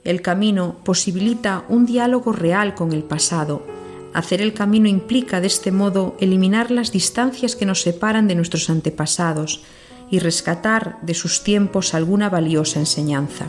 El 0.06 0.22
camino 0.22 0.76
posibilita 0.84 1.66
un 1.68 1.88
diálogo 1.88 2.32
real 2.32 2.76
con 2.76 2.93
el 2.93 3.03
pasado. 3.03 3.66
Hacer 4.14 4.39
el 4.39 4.53
camino 4.53 4.88
implica 4.88 5.41
de 5.41 5.47
este 5.47 5.72
modo 5.72 6.16
eliminar 6.20 6.70
las 6.70 6.91
distancias 6.91 7.56
que 7.56 7.66
nos 7.66 7.82
separan 7.82 8.28
de 8.28 8.36
nuestros 8.36 8.70
antepasados 8.70 9.64
y 10.12 10.20
rescatar 10.20 10.99
de 11.01 11.16
sus 11.16 11.43
tiempos 11.43 11.95
alguna 11.95 12.30
valiosa 12.30 12.80
enseñanza. 12.80 13.47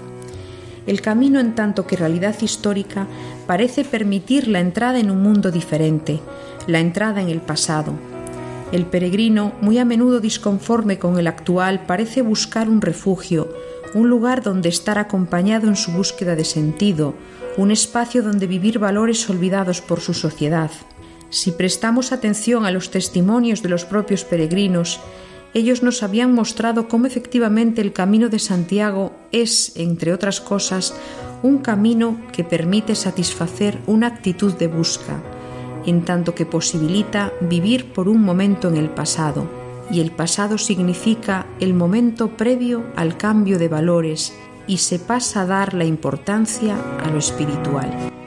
el 0.86 1.02
camino 1.02 1.40
en 1.40 1.54
tanto 1.54 1.86
que 1.86 1.96
realidad 1.96 2.36
histórica 2.40 3.06
parece 3.46 3.84
permitir 3.84 4.48
la 4.48 4.60
entrada 4.60 4.98
en 4.98 5.10
un 5.10 5.20
mundo 5.20 5.50
diferente, 5.50 6.20
la 6.68 6.78
entrada 6.78 7.20
en 7.20 7.28
el 7.28 7.40
pasado. 7.42 7.92
El 8.72 8.86
peregrino, 8.86 9.52
muy 9.60 9.78
a 9.78 9.84
menudo 9.84 10.20
disconforme 10.20 10.98
con 10.98 11.18
el 11.18 11.26
actual, 11.26 11.84
parece 11.86 12.22
buscar 12.22 12.68
un 12.68 12.80
refugio, 12.80 13.48
un 13.94 14.08
lugar 14.08 14.42
donde 14.42 14.68
estar 14.68 14.98
acompañado 14.98 15.68
en 15.68 15.76
su 15.76 15.92
búsqueda 15.92 16.36
de 16.36 16.44
sentido, 16.44 17.14
un 17.56 17.70
espacio 17.70 18.22
donde 18.22 18.46
vivir 18.46 18.78
valores 18.78 19.28
olvidados 19.30 19.80
por 19.80 20.00
su 20.00 20.14
sociedad. 20.14 20.70
Si 21.30 21.52
prestamos 21.52 22.12
atención 22.12 22.66
a 22.66 22.70
los 22.70 22.90
testimonios 22.90 23.62
de 23.62 23.68
los 23.68 23.84
propios 23.84 24.24
peregrinos, 24.24 25.00
ellos 25.54 25.82
nos 25.82 26.02
habían 26.02 26.34
mostrado 26.34 26.86
cómo 26.86 27.06
efectivamente 27.06 27.80
el 27.80 27.92
camino 27.92 28.28
de 28.28 28.38
Santiago 28.38 29.12
es, 29.32 29.72
entre 29.76 30.12
otras 30.12 30.40
cosas, 30.40 30.94
un 31.42 31.58
camino 31.58 32.20
que 32.32 32.44
permite 32.44 32.94
satisfacer 32.94 33.78
una 33.86 34.08
actitud 34.08 34.52
de 34.52 34.68
busca, 34.68 35.22
en 35.86 36.04
tanto 36.04 36.34
que 36.34 36.44
posibilita 36.44 37.32
vivir 37.40 37.92
por 37.92 38.08
un 38.08 38.22
momento 38.22 38.68
en 38.68 38.76
el 38.76 38.90
pasado, 38.90 39.65
y 39.90 40.00
el 40.00 40.10
pasado 40.10 40.58
significa 40.58 41.46
el 41.60 41.74
momento 41.74 42.36
previo 42.36 42.84
al 42.96 43.16
cambio 43.16 43.58
de 43.58 43.68
valores 43.68 44.36
y 44.66 44.78
se 44.78 44.98
pasa 44.98 45.42
a 45.42 45.46
dar 45.46 45.74
la 45.74 45.84
importancia 45.84 46.76
a 46.98 47.10
lo 47.10 47.18
espiritual. 47.18 48.25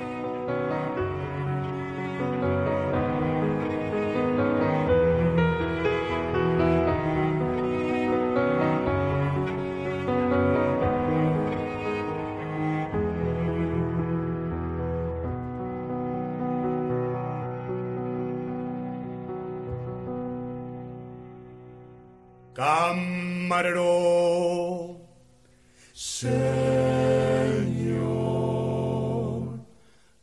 Camarero, 22.59 23.87
Señor, 25.93 26.41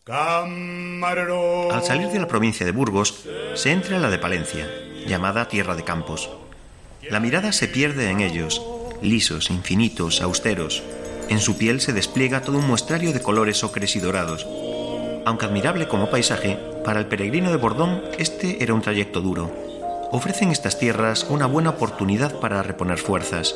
camarero. 0.04 1.72
Al 1.72 1.82
salir 1.82 2.08
de 2.08 2.18
la 2.18 2.28
provincia 2.28 2.66
de 2.66 2.72
Burgos, 2.72 3.24
se 3.54 3.72
entra 3.72 3.96
en 3.96 4.02
la 4.02 4.10
de 4.10 4.18
Palencia, 4.18 4.68
llamada 5.06 5.48
Tierra 5.48 5.74
de 5.76 5.84
Campos. 5.84 6.28
La 7.08 7.20
mirada 7.20 7.52
se 7.52 7.68
pierde 7.68 8.10
en 8.10 8.20
ellos, 8.20 8.60
lisos, 9.00 9.48
infinitos, 9.48 10.20
austeros. 10.20 10.82
En 11.30 11.38
su 11.40 11.56
piel 11.56 11.80
se 11.80 11.94
despliega 11.94 12.42
todo 12.42 12.58
un 12.58 12.66
muestrario 12.68 13.14
de 13.14 13.22
colores 13.22 13.64
ocres 13.64 13.96
y 13.96 14.00
dorados. 14.00 14.46
Aunque 15.24 15.46
admirable 15.46 15.88
como 15.88 16.10
paisaje, 16.10 16.58
para 16.84 17.00
el 17.00 17.06
peregrino 17.06 17.50
de 17.50 17.56
Bordón 17.56 18.02
este 18.18 18.62
era 18.62 18.74
un 18.74 18.82
trayecto 18.82 19.22
duro 19.22 19.65
ofrecen 20.12 20.50
estas 20.50 20.78
tierras 20.78 21.26
una 21.28 21.46
buena 21.46 21.70
oportunidad 21.70 22.38
para 22.40 22.62
reponer 22.62 22.98
fuerzas. 22.98 23.54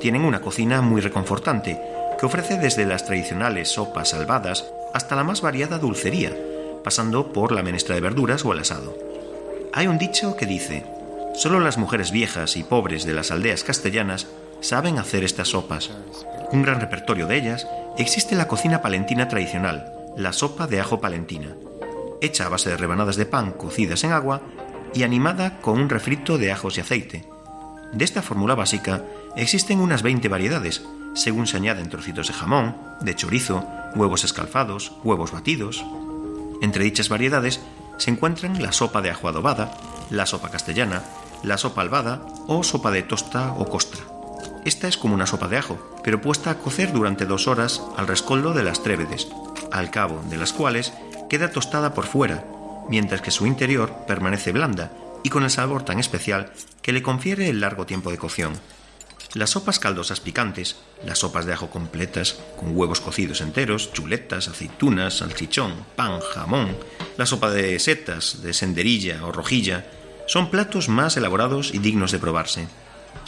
Tienen 0.00 0.24
una 0.24 0.40
cocina 0.40 0.80
muy 0.82 1.00
reconfortante, 1.00 1.80
que 2.18 2.26
ofrece 2.26 2.56
desde 2.56 2.86
las 2.86 3.04
tradicionales 3.04 3.68
sopas 3.68 4.10
salvadas 4.10 4.66
hasta 4.94 5.16
la 5.16 5.24
más 5.24 5.40
variada 5.40 5.78
dulcería, 5.78 6.32
pasando 6.84 7.32
por 7.32 7.52
la 7.52 7.62
menestra 7.62 7.94
de 7.94 8.00
verduras 8.00 8.44
o 8.44 8.52
el 8.52 8.60
asado. 8.60 8.96
Hay 9.72 9.86
un 9.86 9.98
dicho 9.98 10.36
que 10.36 10.46
dice, 10.46 10.84
solo 11.34 11.60
las 11.60 11.78
mujeres 11.78 12.10
viejas 12.10 12.56
y 12.56 12.62
pobres 12.62 13.04
de 13.04 13.14
las 13.14 13.30
aldeas 13.30 13.64
castellanas 13.64 14.26
saben 14.60 14.98
hacer 14.98 15.24
estas 15.24 15.48
sopas. 15.48 15.90
Un 16.52 16.62
gran 16.62 16.80
repertorio 16.80 17.26
de 17.26 17.36
ellas 17.36 17.66
existe 17.96 18.34
la 18.34 18.48
cocina 18.48 18.82
palentina 18.82 19.28
tradicional, 19.28 19.92
la 20.16 20.32
sopa 20.32 20.66
de 20.66 20.80
ajo 20.80 21.00
palentina, 21.00 21.56
hecha 22.20 22.46
a 22.46 22.48
base 22.50 22.70
de 22.70 22.76
rebanadas 22.76 23.16
de 23.16 23.26
pan 23.26 23.52
cocidas 23.52 24.04
en 24.04 24.12
agua 24.12 24.42
y 24.94 25.02
animada 25.02 25.60
con 25.60 25.80
un 25.80 25.88
refrito 25.88 26.38
de 26.38 26.52
ajos 26.52 26.76
y 26.76 26.80
aceite. 26.80 27.24
De 27.92 28.04
esta 28.04 28.22
fórmula 28.22 28.54
básica 28.54 29.04
existen 29.36 29.80
unas 29.80 30.02
20 30.02 30.28
variedades, 30.28 30.82
según 31.14 31.46
se 31.46 31.56
añaden 31.56 31.90
trocitos 31.90 32.28
de 32.28 32.32
jamón, 32.32 32.76
de 33.00 33.14
chorizo, 33.14 33.66
huevos 33.94 34.24
escalfados, 34.24 34.92
huevos 35.04 35.32
batidos. 35.32 35.84
Entre 36.62 36.84
dichas 36.84 37.08
variedades 37.08 37.60
se 37.98 38.10
encuentran 38.10 38.62
la 38.62 38.72
sopa 38.72 39.02
de 39.02 39.10
ajo 39.10 39.28
adobada, 39.28 39.76
la 40.10 40.26
sopa 40.26 40.50
castellana, 40.50 41.02
la 41.42 41.58
sopa 41.58 41.82
albada 41.82 42.22
o 42.46 42.62
sopa 42.62 42.90
de 42.90 43.02
tosta 43.02 43.52
o 43.52 43.66
costra. 43.66 44.00
Esta 44.64 44.88
es 44.88 44.96
como 44.96 45.14
una 45.14 45.26
sopa 45.26 45.48
de 45.48 45.58
ajo, 45.58 45.78
pero 46.04 46.20
puesta 46.20 46.50
a 46.50 46.58
cocer 46.58 46.92
durante 46.92 47.26
dos 47.26 47.48
horas 47.48 47.82
al 47.96 48.06
rescoldo 48.06 48.54
de 48.54 48.62
las 48.62 48.82
trévedes, 48.82 49.28
al 49.70 49.90
cabo 49.90 50.22
de 50.30 50.36
las 50.36 50.52
cuales 50.52 50.92
queda 51.28 51.50
tostada 51.50 51.94
por 51.94 52.06
fuera 52.06 52.44
mientras 52.88 53.20
que 53.20 53.30
su 53.30 53.46
interior 53.46 54.04
permanece 54.06 54.52
blanda 54.52 54.92
y 55.22 55.30
con 55.30 55.44
el 55.44 55.50
sabor 55.50 55.84
tan 55.84 55.98
especial 55.98 56.52
que 56.82 56.92
le 56.92 57.02
confiere 57.02 57.48
el 57.48 57.60
largo 57.60 57.86
tiempo 57.86 58.10
de 58.10 58.18
cocción. 58.18 58.52
Las 59.34 59.50
sopas 59.50 59.78
caldosas 59.78 60.20
picantes, 60.20 60.76
las 61.06 61.20
sopas 61.20 61.46
de 61.46 61.54
ajo 61.54 61.70
completas, 61.70 62.38
con 62.58 62.76
huevos 62.76 63.00
cocidos 63.00 63.40
enteros, 63.40 63.92
chuletas, 63.92 64.48
aceitunas, 64.48 65.18
salchichón, 65.18 65.74
pan, 65.96 66.20
jamón, 66.20 66.76
la 67.16 67.24
sopa 67.24 67.50
de 67.50 67.78
setas, 67.78 68.42
de 68.42 68.52
senderilla 68.52 69.24
o 69.24 69.32
rojilla, 69.32 69.86
son 70.26 70.50
platos 70.50 70.88
más 70.88 71.16
elaborados 71.16 71.72
y 71.72 71.78
dignos 71.78 72.12
de 72.12 72.18
probarse. 72.18 72.68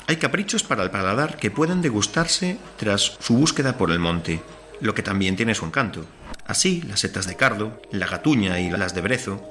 Hay 0.07 0.17
caprichos 0.17 0.63
para 0.63 0.83
el 0.83 0.91
paladar 0.91 1.37
que 1.37 1.51
pueden 1.51 1.81
degustarse 1.81 2.59
tras 2.77 3.17
su 3.21 3.35
búsqueda 3.35 3.79
por 3.79 3.91
el 3.91 3.99
monte, 3.99 4.43
lo 4.85 4.95
que 4.95 5.03
también 5.03 5.35
tiene 5.35 5.55
su 5.55 5.65
encanto. 5.65 6.05
Así, 6.47 6.83
las 6.83 7.01
setas 7.01 7.27
de 7.27 7.37
cardo, 7.37 7.81
la 7.91 8.07
gatuña 8.07 8.61
y 8.61 8.71
las 8.71 8.95
de 8.95 9.01
brezo, 9.01 9.43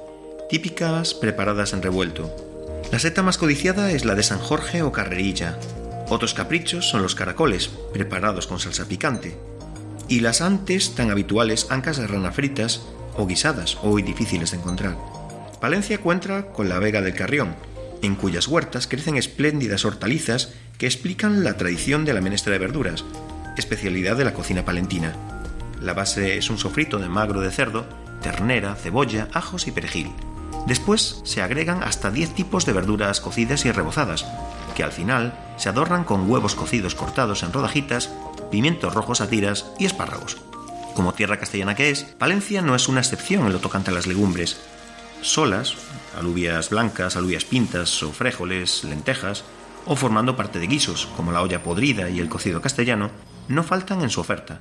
típicas 0.48 1.12
preparadas 1.12 1.72
en 1.72 1.82
revuelto. 1.82 2.32
La 2.92 3.00
seta 3.00 3.24
más 3.24 3.36
codiciada 3.36 3.90
es 3.90 4.04
la 4.04 4.14
de 4.14 4.22
San 4.22 4.38
Jorge 4.38 4.82
o 4.82 4.92
carrerilla. 4.92 5.58
Otros 6.08 6.34
caprichos 6.34 6.88
son 6.88 7.02
los 7.02 7.16
caracoles, 7.16 7.68
preparados 7.92 8.46
con 8.46 8.60
salsa 8.60 8.86
picante. 8.86 9.36
Y 10.06 10.20
las 10.20 10.40
antes 10.40 10.94
tan 10.94 11.10
habituales 11.10 11.66
ancas 11.68 11.96
de 11.96 12.06
rana 12.06 12.30
fritas 12.30 12.82
o 13.16 13.26
guisadas, 13.26 13.78
hoy 13.82 14.02
difíciles 14.02 14.52
de 14.52 14.58
encontrar. 14.58 14.96
Palencia 15.60 15.98
cuenta 15.98 16.46
con 16.46 16.68
la 16.68 16.78
Vega 16.78 17.02
del 17.02 17.14
Carrión, 17.14 17.56
en 18.02 18.14
cuyas 18.14 18.46
huertas 18.46 18.86
crecen 18.86 19.16
espléndidas 19.16 19.84
hortalizas 19.84 20.52
que 20.78 20.86
explican 20.86 21.42
la 21.42 21.56
tradición 21.56 22.04
de 22.04 22.14
la 22.14 22.20
menestra 22.20 22.52
de 22.52 22.60
verduras, 22.60 23.04
especialidad 23.56 24.16
de 24.16 24.24
la 24.24 24.34
cocina 24.34 24.64
palentina. 24.64 25.14
La 25.80 25.92
base 25.92 26.38
es 26.38 26.50
un 26.50 26.58
sofrito 26.58 26.98
de 26.98 27.08
magro 27.08 27.40
de 27.40 27.50
cerdo, 27.50 27.86
ternera, 28.22 28.74
cebolla, 28.74 29.28
ajos 29.32 29.66
y 29.66 29.70
perejil. 29.70 30.12
Después 30.66 31.20
se 31.24 31.42
agregan 31.42 31.82
hasta 31.82 32.10
10 32.10 32.34
tipos 32.34 32.64
de 32.64 32.72
verduras 32.72 33.20
cocidas 33.20 33.66
y 33.66 33.72
rebozadas, 33.72 34.24
que 34.74 34.82
al 34.82 34.92
final 34.92 35.38
se 35.56 35.68
adornan 35.68 36.04
con 36.04 36.28
huevos 36.30 36.54
cocidos 36.54 36.94
cortados 36.94 37.42
en 37.42 37.52
rodajitas, 37.52 38.10
pimientos 38.50 38.94
rojos 38.94 39.20
a 39.20 39.28
tiras 39.28 39.66
y 39.78 39.84
espárragos. 39.84 40.38
Como 40.94 41.12
tierra 41.12 41.38
castellana 41.38 41.74
que 41.74 41.90
es, 41.90 42.04
Palencia 42.04 42.62
no 42.62 42.74
es 42.74 42.88
una 42.88 43.00
excepción 43.00 43.46
en 43.46 43.52
lo 43.52 43.58
tocante 43.58 43.90
a 43.90 43.94
las 43.94 44.06
legumbres. 44.06 44.58
Solas, 45.20 45.74
alubias 46.16 46.70
blancas, 46.70 47.16
alubias 47.16 47.44
pintas 47.44 48.02
o 48.02 48.12
fréjoles, 48.12 48.84
lentejas, 48.84 49.44
o 49.86 49.96
formando 49.96 50.36
parte 50.36 50.58
de 50.60 50.66
guisos, 50.66 51.06
como 51.16 51.32
la 51.32 51.42
olla 51.42 51.62
podrida 51.62 52.08
y 52.08 52.20
el 52.20 52.28
cocido 52.28 52.62
castellano, 52.62 53.10
no 53.48 53.62
faltan 53.62 54.02
en 54.02 54.10
su 54.10 54.20
oferta, 54.20 54.60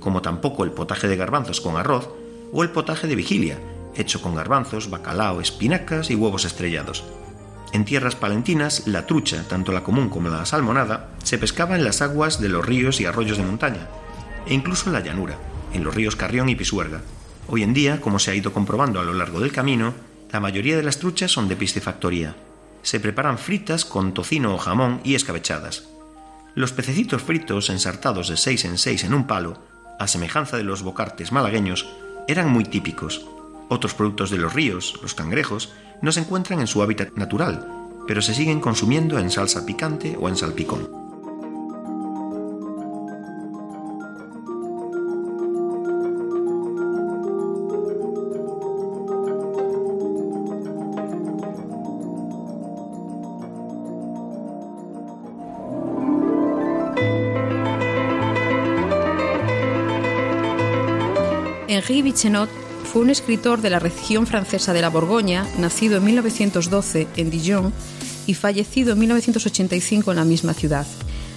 como 0.00 0.22
tampoco 0.22 0.64
el 0.64 0.72
potaje 0.72 1.08
de 1.08 1.16
garbanzos 1.16 1.60
con 1.60 1.76
arroz 1.76 2.08
o 2.52 2.62
el 2.62 2.70
potaje 2.70 3.06
de 3.06 3.16
vigilia, 3.16 3.58
hecho 3.94 4.20
con 4.22 4.34
garbanzos, 4.34 4.90
bacalao, 4.90 5.40
espinacas 5.40 6.10
y 6.10 6.14
huevos 6.14 6.44
estrellados. 6.44 7.04
En 7.72 7.84
tierras 7.84 8.16
palentinas, 8.16 8.88
la 8.88 9.06
trucha, 9.06 9.46
tanto 9.46 9.70
la 9.70 9.84
común 9.84 10.08
como 10.08 10.28
la 10.28 10.44
salmonada, 10.44 11.10
se 11.22 11.38
pescaba 11.38 11.76
en 11.76 11.84
las 11.84 12.02
aguas 12.02 12.40
de 12.40 12.48
los 12.48 12.66
ríos 12.66 13.00
y 13.00 13.06
arroyos 13.06 13.36
de 13.36 13.44
montaña, 13.44 13.88
e 14.46 14.54
incluso 14.54 14.88
en 14.88 14.94
la 14.94 15.00
llanura, 15.00 15.36
en 15.72 15.84
los 15.84 15.94
ríos 15.94 16.16
Carrión 16.16 16.48
y 16.48 16.56
Pisuerga. 16.56 17.02
Hoy 17.46 17.62
en 17.62 17.74
día, 17.74 18.00
como 18.00 18.18
se 18.18 18.32
ha 18.32 18.34
ido 18.34 18.52
comprobando 18.52 19.00
a 19.00 19.04
lo 19.04 19.14
largo 19.14 19.40
del 19.40 19.52
camino, 19.52 19.94
la 20.32 20.40
mayoría 20.40 20.76
de 20.76 20.82
las 20.82 20.98
truchas 20.98 21.30
son 21.30 21.48
de 21.48 21.56
piscifactoría. 21.56 22.34
Se 22.82 22.98
preparan 22.98 23.38
fritas 23.38 23.84
con 23.84 24.14
tocino 24.14 24.54
o 24.54 24.58
jamón 24.58 25.00
y 25.04 25.14
escabechadas. 25.14 25.88
Los 26.54 26.72
pececitos 26.72 27.22
fritos 27.22 27.70
ensartados 27.70 28.28
de 28.28 28.36
seis 28.36 28.64
en 28.64 28.76
seis 28.76 29.04
en 29.04 29.14
un 29.14 29.26
palo, 29.26 29.62
a 29.98 30.08
semejanza 30.08 30.56
de 30.56 30.64
los 30.64 30.82
bocartes 30.82 31.30
malagueños, 31.30 31.88
eran 32.26 32.50
muy 32.50 32.64
típicos. 32.64 33.24
Otros 33.68 33.94
productos 33.94 34.30
de 34.30 34.38
los 34.38 34.52
ríos, 34.52 34.98
los 35.00 35.14
cangrejos, 35.14 35.72
no 36.02 36.10
se 36.10 36.20
encuentran 36.20 36.60
en 36.60 36.66
su 36.66 36.82
hábitat 36.82 37.12
natural, 37.14 37.68
pero 38.08 38.20
se 38.20 38.34
siguen 38.34 38.60
consumiendo 38.60 39.18
en 39.18 39.30
salsa 39.30 39.64
picante 39.64 40.16
o 40.18 40.28
en 40.28 40.36
salpicón. 40.36 40.99
Henri 61.80 62.02
Bichenot 62.02 62.50
fue 62.84 63.00
un 63.00 63.08
escritor 63.08 63.62
de 63.62 63.70
la 63.70 63.78
región 63.78 64.26
francesa 64.26 64.74
de 64.74 64.82
la 64.82 64.90
Borgoña, 64.90 65.46
nacido 65.58 65.96
en 65.96 66.04
1912 66.04 67.08
en 67.16 67.30
Dijon 67.30 67.72
y 68.26 68.34
fallecido 68.34 68.92
en 68.92 68.98
1985 68.98 70.10
en 70.10 70.16
la 70.18 70.26
misma 70.26 70.52
ciudad. 70.52 70.86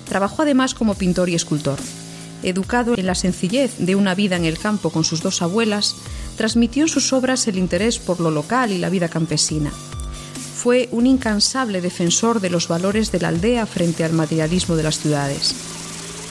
Trabajó 0.06 0.42
además 0.42 0.74
como 0.74 0.96
pintor 0.96 1.30
y 1.30 1.36
escultor. 1.36 1.80
Educado 2.44 2.94
en 2.98 3.06
la 3.06 3.16
sencillez 3.16 3.78
de 3.78 3.96
una 3.96 4.16
vida 4.16 4.36
en 4.36 4.44
el 4.44 4.60
campo 4.60 4.90
con 4.90 5.06
sus 5.06 5.22
dos 5.22 5.42
abuelas, 5.42 5.96
transmitió 6.36 6.84
en 6.84 6.90
sus 6.90 7.14
obras 7.14 7.48
el 7.48 7.58
interés 7.58 7.98
por 7.98 8.20
lo 8.20 8.30
local 8.30 8.74
y 8.74 8.80
la 8.80 8.90
vida 8.90 9.08
campesina. 9.08 9.72
Fue 9.72 10.90
un 10.92 11.08
incansable 11.08 11.80
defensor 11.80 12.42
de 12.42 12.50
los 12.50 12.68
valores 12.68 13.14
de 13.14 13.22
la 13.22 13.30
aldea 13.30 13.66
frente 13.66 14.04
al 14.04 14.12
materialismo 14.12 14.76
de 14.76 14.84
las 14.84 15.00
ciudades. 15.00 15.56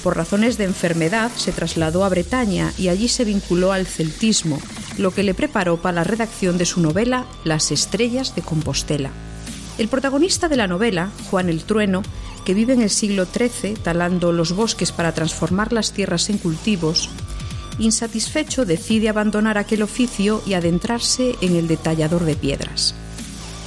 Por 0.02 0.16
razones 0.16 0.58
de 0.58 0.64
enfermedad 0.64 1.30
se 1.36 1.52
trasladó 1.52 2.04
a 2.04 2.08
Bretaña 2.08 2.72
y 2.76 2.88
allí 2.88 3.08
se 3.08 3.24
vinculó 3.24 3.72
al 3.72 3.86
celtismo, 3.86 4.60
lo 4.98 5.12
que 5.12 5.22
le 5.22 5.32
preparó 5.32 5.80
para 5.80 5.96
la 5.96 6.04
redacción 6.04 6.58
de 6.58 6.66
su 6.66 6.80
novela 6.80 7.26
Las 7.44 7.70
estrellas 7.70 8.34
de 8.34 8.42
Compostela. 8.42 9.10
El 9.78 9.88
protagonista 9.88 10.48
de 10.48 10.56
la 10.56 10.66
novela, 10.66 11.10
Juan 11.30 11.48
el 11.48 11.64
Trueno, 11.64 12.02
que 12.44 12.54
vive 12.54 12.72
en 12.72 12.82
el 12.82 12.90
siglo 12.90 13.26
XIII 13.26 13.74
talando 13.74 14.32
los 14.32 14.52
bosques 14.52 14.90
para 14.90 15.12
transformar 15.12 15.72
las 15.72 15.92
tierras 15.92 16.28
en 16.30 16.38
cultivos, 16.38 17.08
insatisfecho 17.78 18.64
decide 18.64 19.08
abandonar 19.08 19.56
aquel 19.56 19.82
oficio 19.82 20.42
y 20.44 20.54
adentrarse 20.54 21.36
en 21.40 21.56
el 21.56 21.68
detallador 21.68 22.24
de 22.24 22.34
piedras. 22.34 22.94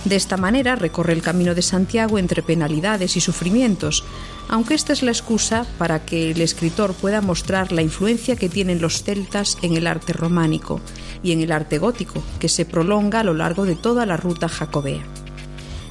De 0.03 0.15
esta 0.15 0.37
manera 0.37 0.75
recorre 0.75 1.13
el 1.13 1.23
camino 1.23 1.55
de 1.55 1.63
Santiago 1.63 2.19
entre 2.19 2.43
penalidades 2.43 3.17
y 3.17 3.21
sufrimientos, 3.21 4.03
aunque 4.49 4.73
esta 4.73 4.93
es 4.93 5.03
la 5.03 5.11
excusa 5.11 5.65
para 5.77 6.05
que 6.05 6.31
el 6.31 6.41
escritor 6.41 6.93
pueda 6.93 7.21
mostrar 7.21 7.71
la 7.71 7.81
influencia 7.81 8.35
que 8.35 8.49
tienen 8.49 8.81
los 8.81 9.03
celtas 9.03 9.57
en 9.61 9.75
el 9.75 9.87
arte 9.87 10.13
románico 10.13 10.81
y 11.23 11.31
en 11.31 11.41
el 11.41 11.51
arte 11.51 11.77
gótico, 11.77 12.23
que 12.39 12.49
se 12.49 12.65
prolonga 12.65 13.21
a 13.21 13.23
lo 13.23 13.33
largo 13.33 13.65
de 13.65 13.75
toda 13.75 14.05
la 14.05 14.17
ruta 14.17 14.47
jacobea. 14.47 15.03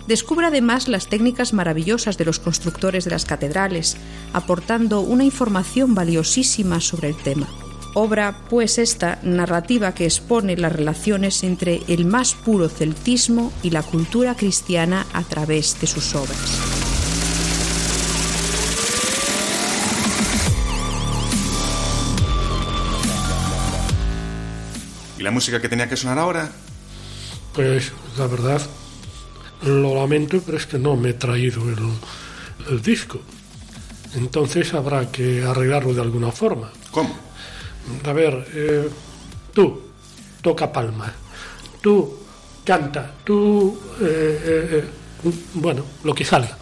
Descubre 0.07 0.47
además 0.47 0.87
las 0.87 1.09
técnicas 1.09 1.53
maravillosas 1.53 2.19
de 2.19 2.27
los 2.27 2.39
constructores 2.39 3.05
de 3.05 3.11
las 3.11 3.25
catedrales, 3.25 3.97
aportando 4.33 5.01
una 5.01 5.25
información 5.25 5.95
valiosísima 5.95 6.81
sobre 6.81 7.09
el 7.09 7.17
tema. 7.17 7.49
Obra, 7.95 8.41
pues, 8.51 8.79
esta 8.79 9.21
narrativa 9.23 9.95
que 9.95 10.05
expone 10.05 10.57
las 10.57 10.73
relaciones 10.73 11.43
entre 11.45 11.81
el 11.89 12.05
más 12.05 12.35
puro 12.35 12.69
celtismo 12.69 13.53
y 13.63 13.71
la 13.71 13.83
cultura 13.83 14.35
cristiana 14.35 15.07
a 15.13 15.23
través 15.23 15.81
de 15.81 15.87
sus 15.87 16.15
obras. 16.15 16.84
La 25.25 25.31
música 25.31 25.61
que 25.61 25.69
tenía 25.69 25.89
que 25.89 25.97
sonar 25.97 26.19
ahora? 26.19 26.53
Pues 27.55 27.93
la 28.19 28.27
verdad, 28.27 28.61
lo 29.63 29.95
lamento, 29.95 30.41
pero 30.45 30.59
es 30.59 30.67
que 30.67 30.79
no 30.79 30.97
me 30.97 31.11
he 31.11 31.15
traído 31.15 31.63
el, 31.69 31.79
el 32.71 32.83
disco. 32.83 33.21
Entonces 34.15 34.75
habrá 34.75 35.11
que 35.11 35.43
arreglarlo 35.43 35.95
de 35.95 36.03
alguna 36.03 36.31
forma. 36.31 36.71
¿Cómo? 36.91 37.17
A 38.05 38.13
ver, 38.13 38.47
eh, 38.55 38.89
tú, 39.53 39.81
toca 40.43 40.71
palma. 40.71 41.13
Tú, 41.81 42.19
canta. 42.65 43.13
Tú, 43.25 43.79
eh, 44.01 44.05
eh, 44.05 44.85
eh, 45.25 45.33
bueno, 45.55 45.85
lo 46.05 46.15
que 46.15 46.25
salga. 46.25 46.59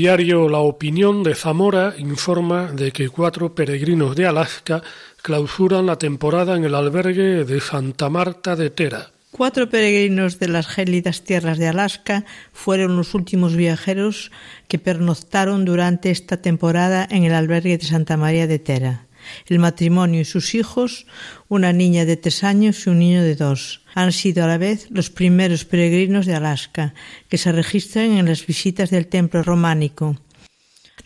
Diario 0.00 0.48
La 0.48 0.60
Opinión 0.60 1.22
de 1.22 1.34
Zamora 1.34 1.92
informa 1.98 2.72
de 2.72 2.90
que 2.90 3.10
cuatro 3.10 3.54
peregrinos 3.54 4.16
de 4.16 4.24
Alaska 4.24 4.82
clausuran 5.20 5.84
la 5.84 5.96
temporada 5.96 6.56
en 6.56 6.64
el 6.64 6.74
albergue 6.74 7.44
de 7.44 7.60
Santa 7.60 8.08
Marta 8.08 8.56
de 8.56 8.70
Tera. 8.70 9.10
Cuatro 9.30 9.68
peregrinos 9.68 10.38
de 10.38 10.48
las 10.48 10.68
gélidas 10.68 11.22
tierras 11.22 11.58
de 11.58 11.68
Alaska 11.68 12.24
fueron 12.54 12.96
los 12.96 13.12
últimos 13.12 13.56
viajeros 13.56 14.32
que 14.68 14.78
pernoctaron 14.78 15.66
durante 15.66 16.10
esta 16.10 16.38
temporada 16.38 17.06
en 17.10 17.24
el 17.24 17.34
albergue 17.34 17.76
de 17.76 17.84
Santa 17.84 18.16
María 18.16 18.46
de 18.46 18.58
Tera. 18.58 19.04
El 19.44 19.58
matrimonio 19.58 20.22
y 20.22 20.24
sus 20.24 20.54
hijos, 20.54 21.06
una 21.48 21.74
niña 21.74 22.06
de 22.06 22.16
tres 22.16 22.42
años 22.42 22.86
y 22.86 22.88
un 22.88 23.00
niño 23.00 23.22
de 23.22 23.36
dos, 23.36 23.79
han 23.94 24.12
sido 24.12 24.44
a 24.44 24.46
la 24.46 24.58
vez 24.58 24.86
los 24.90 25.10
primeros 25.10 25.64
peregrinos 25.64 26.26
de 26.26 26.34
Alaska 26.34 26.94
que 27.28 27.38
se 27.38 27.52
registran 27.52 28.12
en 28.12 28.26
las 28.26 28.46
visitas 28.46 28.90
del 28.90 29.06
templo 29.06 29.42
románico. 29.42 30.16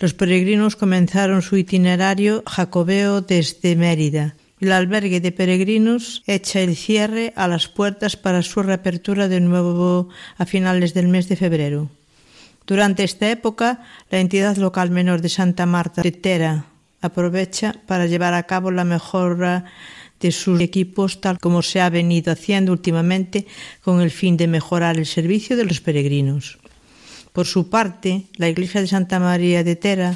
Los 0.00 0.14
peregrinos 0.14 0.76
comenzaron 0.76 1.42
su 1.42 1.56
itinerario 1.56 2.42
jacobeo 2.46 3.20
desde 3.20 3.76
Mérida. 3.76 4.34
El 4.60 4.72
albergue 4.72 5.20
de 5.20 5.32
peregrinos 5.32 6.22
echa 6.26 6.60
el 6.60 6.76
cierre 6.76 7.32
a 7.36 7.48
las 7.48 7.68
puertas 7.68 8.16
para 8.16 8.42
su 8.42 8.62
reapertura 8.62 9.28
de 9.28 9.40
nuevo 9.40 10.08
a 10.38 10.46
finales 10.46 10.94
del 10.94 11.08
mes 11.08 11.28
de 11.28 11.36
febrero. 11.36 11.90
Durante 12.66 13.04
esta 13.04 13.30
época, 13.30 13.82
la 14.10 14.20
entidad 14.20 14.56
local 14.56 14.90
menor 14.90 15.20
de 15.20 15.28
Santa 15.28 15.66
Marta 15.66 16.02
de 16.02 16.12
Tera 16.12 16.66
aprovecha 17.02 17.74
para 17.86 18.06
llevar 18.06 18.32
a 18.32 18.44
cabo 18.44 18.70
la 18.70 18.84
mejora 18.84 19.66
de 20.24 20.32
sus 20.32 20.58
equipos 20.60 21.20
tal 21.20 21.38
como 21.38 21.60
se 21.60 21.82
ha 21.82 21.90
venido 21.90 22.32
haciendo 22.32 22.72
últimamente 22.72 23.46
con 23.82 24.00
el 24.00 24.10
fin 24.10 24.38
de 24.38 24.46
mejorar 24.46 24.96
el 24.96 25.04
servicio 25.04 25.54
de 25.54 25.66
los 25.66 25.82
peregrinos. 25.82 26.58
Por 27.34 27.46
su 27.46 27.68
parte, 27.68 28.24
la 28.36 28.48
iglesia 28.48 28.80
de 28.80 28.86
Santa 28.86 29.20
María 29.20 29.62
de 29.62 29.76
Tera 29.76 30.14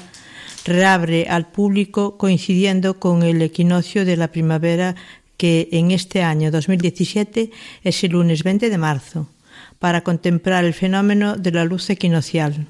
reabre 0.64 1.26
al 1.28 1.50
público 1.52 2.16
coincidiendo 2.16 2.98
con 2.98 3.22
el 3.22 3.42
equinoccio 3.42 4.06
de 4.06 4.16
la 4.16 4.32
primavera 4.32 4.94
que 5.36 5.68
en 5.72 5.90
este 5.90 6.22
año 6.22 6.50
2017 6.50 7.50
es 7.84 8.04
el 8.04 8.12
lunes 8.12 8.42
20 8.42 8.70
de 8.70 8.78
marzo, 8.78 9.28
para 9.78 10.00
contemplar 10.00 10.64
el 10.64 10.72
fenómeno 10.72 11.36
de 11.36 11.52
la 11.52 11.64
luz 11.64 11.90
equinocial. 11.90 12.66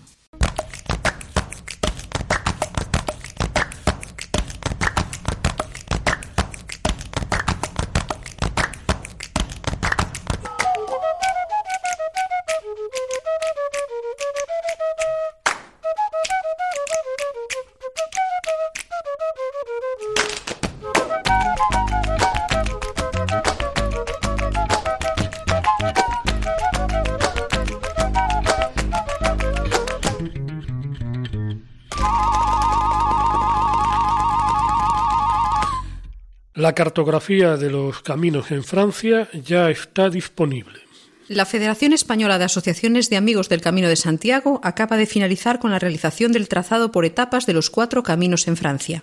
La 36.69 36.75
cartografía 36.75 37.57
de 37.57 37.71
los 37.71 38.03
caminos 38.03 38.51
en 38.51 38.63
Francia 38.63 39.27
ya 39.33 39.71
está 39.71 40.11
disponible. 40.11 40.81
La 41.27 41.47
Federación 41.47 41.95
Española 41.95 42.37
de 42.37 42.45
Asociaciones 42.45 43.09
de 43.09 43.17
Amigos 43.17 43.49
del 43.49 43.63
Camino 43.63 43.89
de 43.89 43.97
Santiago 43.97 44.61
acaba 44.63 44.99
de 44.99 45.07
finalizar 45.07 45.61
con 45.61 45.71
la 45.71 45.79
realización 45.79 46.31
del 46.31 46.47
trazado 46.47 46.93
por 46.93 47.07
etapas 47.07 47.47
de 47.47 47.55
los 47.55 47.71
cuatro 47.71 48.03
caminos 48.03 48.49
en 48.49 48.59
Francia. 48.59 49.03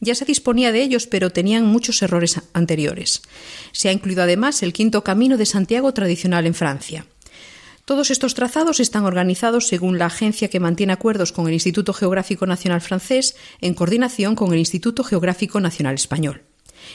Ya 0.00 0.16
se 0.16 0.24
disponía 0.24 0.72
de 0.72 0.82
ellos, 0.82 1.06
pero 1.06 1.30
tenían 1.30 1.64
muchos 1.64 2.02
errores 2.02 2.40
anteriores. 2.54 3.22
Se 3.70 3.88
ha 3.88 3.92
incluido 3.92 4.24
además 4.24 4.60
el 4.64 4.72
quinto 4.72 5.04
camino 5.04 5.36
de 5.36 5.46
Santiago 5.46 5.94
tradicional 5.94 6.44
en 6.44 6.54
Francia. 6.54 7.06
Todos 7.84 8.10
estos 8.10 8.34
trazados 8.34 8.80
están 8.80 9.04
organizados 9.04 9.68
según 9.68 9.96
la 9.96 10.06
agencia 10.06 10.50
que 10.50 10.58
mantiene 10.58 10.92
acuerdos 10.92 11.30
con 11.30 11.46
el 11.46 11.54
Instituto 11.54 11.92
Geográfico 11.92 12.46
Nacional 12.46 12.80
francés 12.80 13.36
en 13.60 13.74
coordinación 13.74 14.34
con 14.34 14.52
el 14.52 14.58
Instituto 14.58 15.04
Geográfico 15.04 15.60
Nacional 15.60 15.94
Español. 15.94 16.49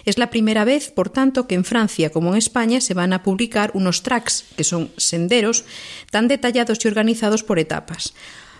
Es 0.05 0.17
la 0.17 0.29
primera 0.29 0.65
vez, 0.65 0.91
por 0.91 1.09
tanto, 1.09 1.47
que 1.47 1.55
en 1.55 1.65
Francia 1.65 2.09
como 2.11 2.31
en 2.31 2.37
España 2.37 2.81
se 2.81 2.93
van 2.93 3.13
a 3.13 3.23
publicar 3.23 3.71
unos 3.73 4.03
tracks, 4.03 4.45
que 4.55 4.63
son 4.63 4.91
senderos, 4.97 5.65
tan 6.11 6.27
detallados 6.27 6.83
y 6.83 6.87
organizados 6.87 7.43
por 7.43 7.59
etapas. 7.59 8.13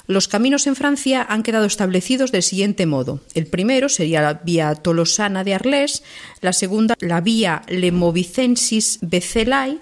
Los 0.07 0.27
caminos 0.27 0.67
en 0.67 0.75
Francia 0.75 1.25
han 1.27 1.41
quedado 1.41 1.65
establecidos 1.65 2.31
del 2.31 2.43
siguiente 2.43 2.85
modo. 2.85 3.21
El 3.33 3.47
primero 3.47 3.89
sería 3.89 4.21
la 4.21 4.35
vía 4.35 4.75
Tolosana 4.75 5.43
de 5.43 5.55
Arles, 5.55 6.03
la 6.41 6.53
segunda 6.53 6.95
la 6.99 7.21
vía 7.21 7.63
Lemovicensis 7.67 8.99
Becelay, 9.01 9.79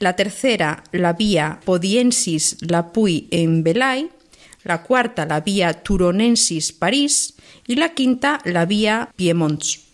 la 0.00 0.16
tercera 0.16 0.82
la 0.90 1.12
vía 1.12 1.60
Podiensis 1.64 2.56
Lapuy 2.60 3.28
en 3.30 3.62
Belay, 3.62 4.10
la 4.64 4.82
cuarta 4.82 5.26
la 5.26 5.40
vía 5.40 5.74
Turonensis 5.74 6.72
París 6.72 7.34
y 7.68 7.76
la 7.76 7.90
quinta 7.90 8.40
la 8.44 8.66
vía 8.66 9.10
Piemonts. 9.14 9.89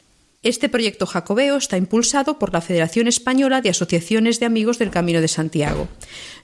Este 0.47 0.69
proyecto 0.69 1.07
jacobeo 1.07 1.57
está 1.57 1.77
impulsado 1.77 2.39
por 2.39 2.53
la 2.53 2.61
Federación 2.61 3.09
Española 3.09 3.63
de 3.63 3.71
Asociaciones 3.71 4.39
de 4.39 4.47
Amigos 4.47 4.79
del 4.79 4.93
Camino 4.93 5.21
de 5.21 5.27
Santiago. 5.27 5.89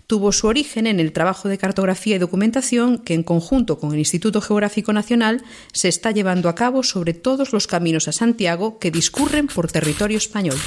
Tuvo 0.09 0.33
su 0.33 0.49
origen 0.49 0.89
en 0.89 0.99
el 0.99 1.13
trabajo 1.13 1.49
de 1.49 1.57
cartografía 1.57 2.17
y 2.17 2.19
documentación 2.19 2.99
que, 2.99 3.15
en 3.15 3.23
conjunto 3.23 3.79
con 3.79 3.93
el 3.93 4.01
Instituto 4.01 4.41
Geográfico 4.41 4.93
Nacional, 4.93 5.45
se 5.73 5.87
está 5.87 6.11
llevando 6.11 6.49
a 6.49 6.57
cabo 6.57 6.83
sobre 6.83 7.15
todos 7.15 7.53
los 7.53 7.69
caminos 7.69 8.09
a 8.09 8.13
Santiago 8.13 8.81
que 8.81 8.91
discurren 8.91 9.47
por 9.47 9.71
territorio 9.71 10.19
español. 10.19 10.59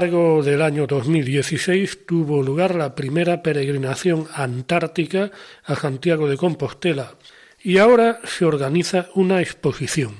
Largo 0.00 0.44
del 0.44 0.62
año 0.62 0.86
2016 0.86 2.06
tuvo 2.06 2.40
lugar 2.40 2.76
la 2.76 2.94
primera 2.94 3.42
peregrinación 3.42 4.28
antártica 4.32 5.32
a 5.64 5.74
Santiago 5.74 6.28
de 6.28 6.36
Compostela 6.36 7.16
y 7.64 7.78
ahora 7.78 8.20
se 8.22 8.44
organiza 8.44 9.08
una 9.16 9.40
exposición. 9.40 10.14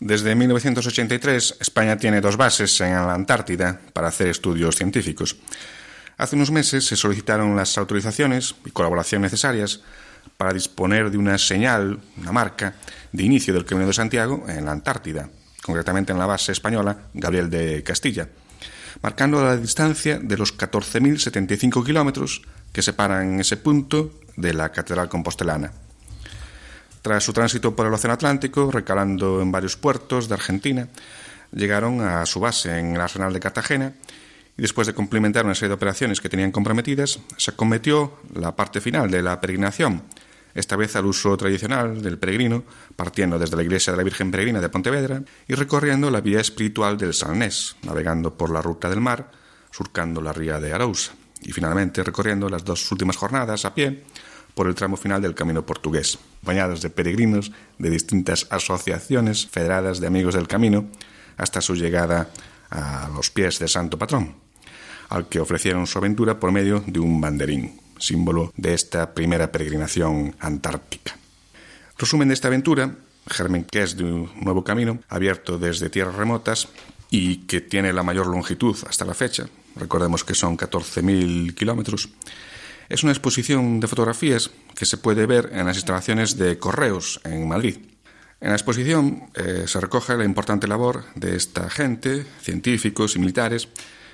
Desde 0.00 0.34
1983, 0.34 1.56
España 1.60 1.96
tiene 1.96 2.20
dos 2.20 2.36
bases 2.36 2.78
en 2.82 2.92
la 2.92 3.14
Antártida 3.14 3.80
para 3.94 4.08
hacer 4.08 4.28
estudios 4.28 4.76
científicos. 4.76 5.34
Hace 6.18 6.36
unos 6.36 6.50
meses 6.50 6.84
se 6.84 6.96
solicitaron 6.96 7.56
las 7.56 7.78
autorizaciones 7.78 8.54
y 8.66 8.70
colaboración 8.70 9.22
necesarias 9.22 9.80
para 10.36 10.52
disponer 10.52 11.10
de 11.10 11.16
una 11.16 11.38
señal, 11.38 12.00
una 12.18 12.32
marca, 12.32 12.74
de 13.12 13.22
inicio 13.22 13.54
del 13.54 13.64
Camino 13.64 13.86
de 13.86 13.94
Santiago 13.94 14.44
en 14.46 14.66
la 14.66 14.72
Antártida, 14.72 15.30
concretamente 15.62 16.12
en 16.12 16.18
la 16.18 16.26
base 16.26 16.52
española 16.52 17.08
Gabriel 17.14 17.48
de 17.48 17.82
Castilla 17.82 18.28
marcando 19.02 19.42
la 19.42 19.56
distancia 19.56 20.18
de 20.18 20.36
los 20.36 20.56
14.075 20.56 21.84
kilómetros 21.84 22.42
que 22.72 22.82
separan 22.82 23.40
ese 23.40 23.56
punto 23.56 24.12
de 24.36 24.54
la 24.54 24.70
Catedral 24.70 25.08
Compostelana. 25.08 25.72
Tras 27.02 27.24
su 27.24 27.32
tránsito 27.32 27.74
por 27.74 27.86
el 27.86 27.94
Océano 27.94 28.14
Atlántico, 28.14 28.70
recalando 28.70 29.40
en 29.40 29.50
varios 29.50 29.76
puertos 29.76 30.28
de 30.28 30.34
Argentina, 30.34 30.88
llegaron 31.52 32.00
a 32.02 32.26
su 32.26 32.40
base 32.40 32.78
en 32.78 32.94
el 32.94 33.00
Arsenal 33.00 33.32
de 33.32 33.40
Cartagena 33.40 33.94
y 34.56 34.62
después 34.62 34.86
de 34.86 34.92
cumplimentar 34.92 35.44
una 35.44 35.54
serie 35.54 35.68
de 35.68 35.74
operaciones 35.74 36.20
que 36.20 36.28
tenían 36.28 36.52
comprometidas, 36.52 37.20
se 37.38 37.52
cometió 37.52 38.18
la 38.34 38.54
parte 38.54 38.80
final 38.80 39.10
de 39.10 39.22
la 39.22 39.40
peregrinación, 39.40 40.02
esta 40.54 40.76
vez 40.76 40.96
al 40.96 41.06
uso 41.06 41.36
tradicional 41.36 42.02
del 42.02 42.18
peregrino, 42.18 42.64
partiendo 42.96 43.38
desde 43.38 43.56
la 43.56 43.62
iglesia 43.62 43.92
de 43.92 43.98
la 43.98 44.04
Virgen 44.04 44.30
Peregrina 44.30 44.60
de 44.60 44.68
Pontevedra 44.68 45.22
y 45.46 45.54
recorriendo 45.54 46.10
la 46.10 46.20
vía 46.20 46.40
espiritual 46.40 46.96
del 46.96 47.14
Salnés, 47.14 47.76
navegando 47.82 48.36
por 48.36 48.50
la 48.50 48.62
ruta 48.62 48.88
del 48.88 49.00
mar, 49.00 49.30
surcando 49.70 50.20
la 50.20 50.32
ría 50.32 50.58
de 50.58 50.72
Arousa 50.72 51.12
y 51.42 51.52
finalmente 51.52 52.02
recorriendo 52.02 52.48
las 52.48 52.64
dos 52.64 52.90
últimas 52.92 53.16
jornadas 53.16 53.64
a 53.64 53.74
pie 53.74 54.04
por 54.54 54.66
el 54.66 54.74
tramo 54.74 54.96
final 54.96 55.22
del 55.22 55.34
camino 55.34 55.64
portugués, 55.64 56.18
bañados 56.42 56.82
de 56.82 56.90
peregrinos 56.90 57.52
de 57.78 57.90
distintas 57.90 58.46
asociaciones 58.50 59.46
federadas 59.46 60.00
de 60.00 60.06
amigos 60.06 60.34
del 60.34 60.48
camino 60.48 60.88
hasta 61.36 61.60
su 61.60 61.74
llegada 61.74 62.28
a 62.70 63.08
los 63.14 63.30
pies 63.30 63.58
del 63.58 63.68
santo 63.68 63.96
patrón, 63.96 64.34
al 65.08 65.28
que 65.28 65.40
ofrecieron 65.40 65.86
su 65.86 65.98
aventura 65.98 66.38
por 66.38 66.52
medio 66.52 66.82
de 66.86 67.00
un 67.00 67.20
banderín 67.20 67.79
símbolo 68.00 68.52
de 68.56 68.74
esta 68.74 69.14
primera 69.14 69.52
peregrinación 69.52 70.34
antártica. 70.40 71.16
Resumen 71.98 72.28
de 72.28 72.34
esta 72.34 72.48
aventura, 72.48 72.96
germen 73.28 73.64
que 73.64 73.82
es 73.82 73.96
de 73.96 74.04
un 74.04 74.30
nuevo 74.40 74.64
camino 74.64 74.98
abierto 75.08 75.58
desde 75.58 75.90
tierras 75.90 76.16
remotas 76.16 76.68
y 77.10 77.38
que 77.46 77.60
tiene 77.60 77.92
la 77.92 78.02
mayor 78.02 78.26
longitud 78.26 78.76
hasta 78.88 79.04
la 79.04 79.14
fecha, 79.14 79.46
recordemos 79.76 80.24
que 80.24 80.34
son 80.34 80.56
14.000 80.56 81.54
kilómetros, 81.54 82.08
es 82.88 83.04
una 83.04 83.12
exposición 83.12 83.78
de 83.78 83.86
fotografías 83.86 84.50
que 84.74 84.86
se 84.86 84.96
puede 84.96 85.26
ver 85.26 85.50
en 85.52 85.66
las 85.66 85.76
instalaciones 85.76 86.36
de 86.36 86.58
Correos 86.58 87.20
en 87.24 87.46
Madrid. 87.46 87.78
En 88.40 88.48
la 88.48 88.56
exposición 88.56 89.30
eh, 89.34 89.64
se 89.66 89.80
recoge 89.80 90.16
la 90.16 90.24
importante 90.24 90.66
labor 90.66 91.04
de 91.14 91.36
esta 91.36 91.70
gente, 91.70 92.26
científicos 92.40 93.14
y 93.14 93.18
militares, 93.18 93.68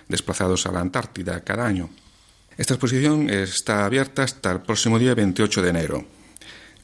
desplazados 0.08 0.66
a 0.66 0.72
la 0.72 0.80
Antártida 0.80 1.42
cada 1.42 1.64
año 1.64 1.88
esta 2.56 2.74
exposición 2.74 3.28
está 3.28 3.84
abierta 3.84 4.22
hasta 4.22 4.50
el 4.50 4.60
próximo 4.60 4.98
día 4.98 5.14
28 5.14 5.62
de 5.62 5.70
enero. 5.70 6.04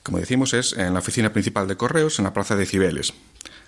Como 0.03 0.19
decimos, 0.19 0.53
es 0.53 0.75
en 0.75 0.93
la 0.93 1.01
oficina 1.01 1.33
principal 1.33 1.67
de 1.67 1.77
correos 1.77 2.19
en 2.19 2.25
la 2.25 2.35
plaza 2.35 2.57
de 2.57 2.67
Cibeles, 2.67 3.15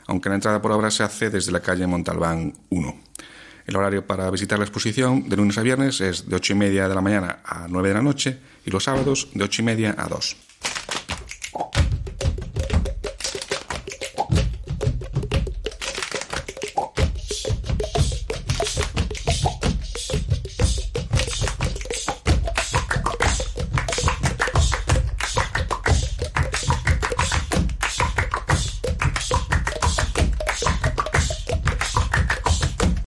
aunque 0.06 0.28
la 0.28 0.34
entrada 0.34 0.60
por 0.60 0.72
obra 0.72 0.90
se 0.90 1.02
hace 1.02 1.30
desde 1.30 1.52
la 1.52 1.60
calle 1.60 1.86
Montalbán 1.86 2.52
1. 2.68 3.00
El 3.66 3.76
horario 3.76 4.06
para 4.06 4.30
visitar 4.30 4.58
la 4.58 4.66
exposición 4.66 5.28
de 5.28 5.36
lunes 5.36 5.56
a 5.56 5.62
viernes 5.62 6.02
es 6.02 6.28
de 6.28 6.36
8 6.36 6.52
y 6.52 6.56
media 6.56 6.88
de 6.88 6.94
la 6.94 7.00
mañana 7.00 7.38
a 7.44 7.66
9 7.68 7.88
de 7.88 7.94
la 7.94 8.02
noche 8.02 8.38
y 8.66 8.70
los 8.70 8.84
sábados 8.84 9.28
de 9.32 9.44
8 9.44 9.62
y 9.62 9.64
media 9.64 9.94
a 9.96 10.06
2. 10.08 10.36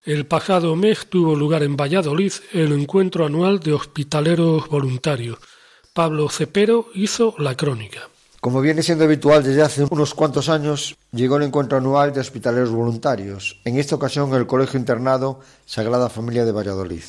El 0.08 0.24
pasado 0.24 0.74
mes 0.74 1.10
tuvo 1.10 1.36
lugar 1.36 1.62
en 1.62 1.76
Valladolid 1.76 2.32
el 2.54 2.72
encuentro 2.72 3.26
anual 3.26 3.60
de 3.60 3.74
hospitaleros 3.74 4.66
voluntarios. 4.70 5.36
Pablo 5.92 6.30
Cepero 6.30 6.86
hizo 6.94 7.34
la 7.36 7.54
crónica. 7.54 8.08
Como 8.40 8.62
viene 8.62 8.82
siendo 8.82 9.04
habitual 9.04 9.44
desde 9.44 9.60
hace 9.60 9.84
unos 9.90 10.14
cuantos 10.14 10.48
años, 10.48 10.96
llegó 11.12 11.36
el 11.36 11.42
encuentro 11.42 11.76
anual 11.76 12.14
de 12.14 12.20
hospitaleros 12.20 12.70
voluntarios, 12.70 13.60
en 13.66 13.76
esta 13.76 13.96
ocasión 13.96 14.32
el 14.32 14.46
Colegio 14.46 14.80
Internado 14.80 15.40
Sagrada 15.66 16.08
Familia 16.08 16.46
de 16.46 16.52
Valladolid. 16.52 17.04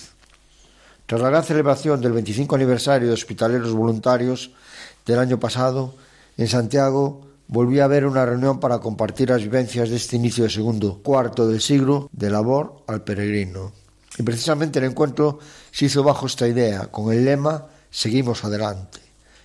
Tras 1.05 1.21
la 1.21 1.29
gran 1.29 1.45
celebración 1.45 2.01
del 2.01 2.11
25 2.11 2.53
aniversario 2.53 3.07
de 3.07 3.13
hospitaleros 3.13 3.71
voluntarios 3.71 4.51
del 5.05 5.19
año 5.19 5.39
pasado, 5.39 5.93
en 6.35 6.49
Santiago 6.49 7.28
volví 7.49 7.79
a 7.79 7.87
ver 7.87 8.05
una 8.05 8.25
reunión 8.25 8.59
para 8.59 8.77
compartir 8.77 9.29
las 9.29 9.41
vivencias 9.41 9.89
de 9.89 9.95
este 9.95 10.15
inicio 10.15 10.43
del 10.43 10.51
segundo 10.51 11.01
cuarto 11.01 11.47
del 11.47 11.59
siglo 11.59 12.07
de 12.13 12.29
labor 12.29 12.83
al 12.85 13.03
peregrino. 13.03 13.73
Y 14.17 14.23
precisamente 14.23 14.77
el 14.77 14.85
encuentro 14.85 15.39
se 15.71 15.85
hizo 15.85 16.03
bajo 16.03 16.27
esta 16.27 16.47
idea, 16.47 16.87
con 16.87 17.11
el 17.11 17.25
lema 17.25 17.65
Seguimos 17.89 18.43
adelante. 18.43 18.99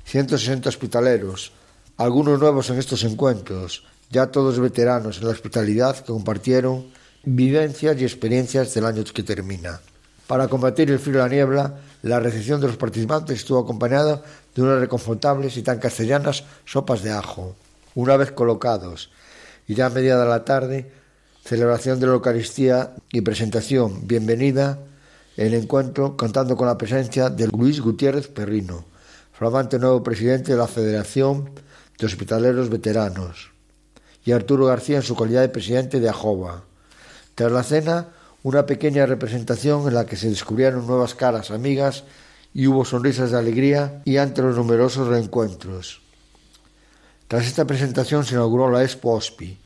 160 0.04 0.68
hospitaleros, 0.68 1.52
algunos 1.96 2.38
nuevos 2.38 2.68
en 2.68 2.78
estos 2.78 3.04
encuentros, 3.04 3.84
ya 4.10 4.26
todos 4.26 4.60
veteranos 4.60 5.18
en 5.18 5.24
la 5.24 5.30
hospitalidad 5.30 5.96
que 5.96 6.12
compartieron 6.12 6.84
vivencias 7.24 7.98
y 7.98 8.04
experiencias 8.04 8.74
del 8.74 8.84
año 8.84 9.02
que 9.04 9.22
termina. 9.22 9.80
Para 10.26 10.48
combatir 10.48 10.90
el 10.90 10.98
frío 10.98 11.14
y 11.14 11.18
la 11.18 11.28
niebla, 11.28 11.74
la 12.02 12.20
recepción 12.20 12.60
de 12.60 12.66
los 12.66 12.76
participantes 12.76 13.38
estuvo 13.38 13.60
acompañada 13.60 14.22
de 14.54 14.62
unas 14.62 14.80
reconfortables 14.80 15.56
y 15.56 15.62
tan 15.62 15.78
castellanas 15.78 16.44
sopas 16.66 17.02
de 17.02 17.12
ajo, 17.12 17.56
una 17.94 18.16
vez 18.16 18.32
colocados, 18.32 19.10
y 19.66 19.74
ya 19.74 19.86
a 19.86 19.90
mediada 19.90 20.24
la 20.24 20.44
tarde, 20.44 20.92
celebración 21.44 22.00
de 22.00 22.06
la 22.06 22.14
Eucaristía 22.14 22.94
y 23.12 23.20
presentación, 23.20 24.06
bienvenida, 24.06 24.78
el 25.36 25.54
encuentro 25.54 26.16
contando 26.16 26.56
con 26.56 26.66
la 26.66 26.78
presencia 26.78 27.30
de 27.30 27.48
Luis 27.48 27.80
Gutiérrez 27.80 28.28
Perrino, 28.28 28.84
flamante 29.32 29.78
nuevo 29.78 30.02
presidente 30.02 30.52
de 30.52 30.58
la 30.58 30.68
Federación 30.68 31.50
de 31.98 32.06
Hospitaleros 32.06 32.70
Veteranos, 32.70 33.50
y 34.24 34.32
Arturo 34.32 34.66
García 34.66 34.96
en 34.96 35.02
su 35.02 35.16
calidad 35.16 35.42
de 35.42 35.48
presidente 35.48 36.00
de 36.00 36.08
AJOBA. 36.08 36.64
Tras 37.34 37.52
la 37.52 37.62
cena, 37.62 38.08
una 38.42 38.66
pequeña 38.66 39.06
representación 39.06 39.86
en 39.88 39.94
la 39.94 40.06
que 40.06 40.16
se 40.16 40.28
descubrieron 40.28 40.86
nuevas 40.86 41.14
caras 41.14 41.50
amigas 41.50 42.04
y 42.52 42.66
hubo 42.66 42.84
sonrisas 42.84 43.32
de 43.32 43.38
alegría 43.38 44.02
y 44.04 44.18
ante 44.18 44.42
los 44.42 44.56
numerosos 44.56 45.08
reencuentros. 45.08 46.03
Tras 47.28 47.46
esta 47.46 47.66
presentación 47.66 48.24
se 48.24 48.34
inauguró 48.34 48.70
la 48.70 48.82
Expo 48.82 49.12
OSPI, 49.12 49.58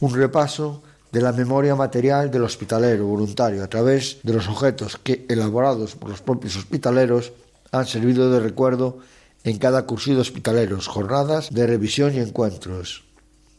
un 0.00 0.14
repaso 0.14 0.82
de 1.10 1.20
la 1.20 1.32
memoria 1.32 1.74
material 1.74 2.30
del 2.30 2.44
hospitalero 2.44 3.06
voluntario 3.06 3.64
a 3.64 3.68
través 3.68 4.18
de 4.22 4.32
los 4.32 4.48
objetos 4.48 4.98
que, 5.02 5.26
elaborados 5.28 5.96
por 5.96 6.10
los 6.10 6.20
propios 6.20 6.56
hospitaleros, 6.56 7.32
han 7.72 7.86
servido 7.86 8.30
de 8.30 8.40
recuerdo 8.40 8.98
en 9.44 9.58
cada 9.58 9.86
cursillo 9.86 10.16
de 10.16 10.22
hospitaleros, 10.22 10.86
jornadas 10.86 11.50
de 11.50 11.66
revisión 11.66 12.14
y 12.14 12.18
encuentros. 12.18 13.04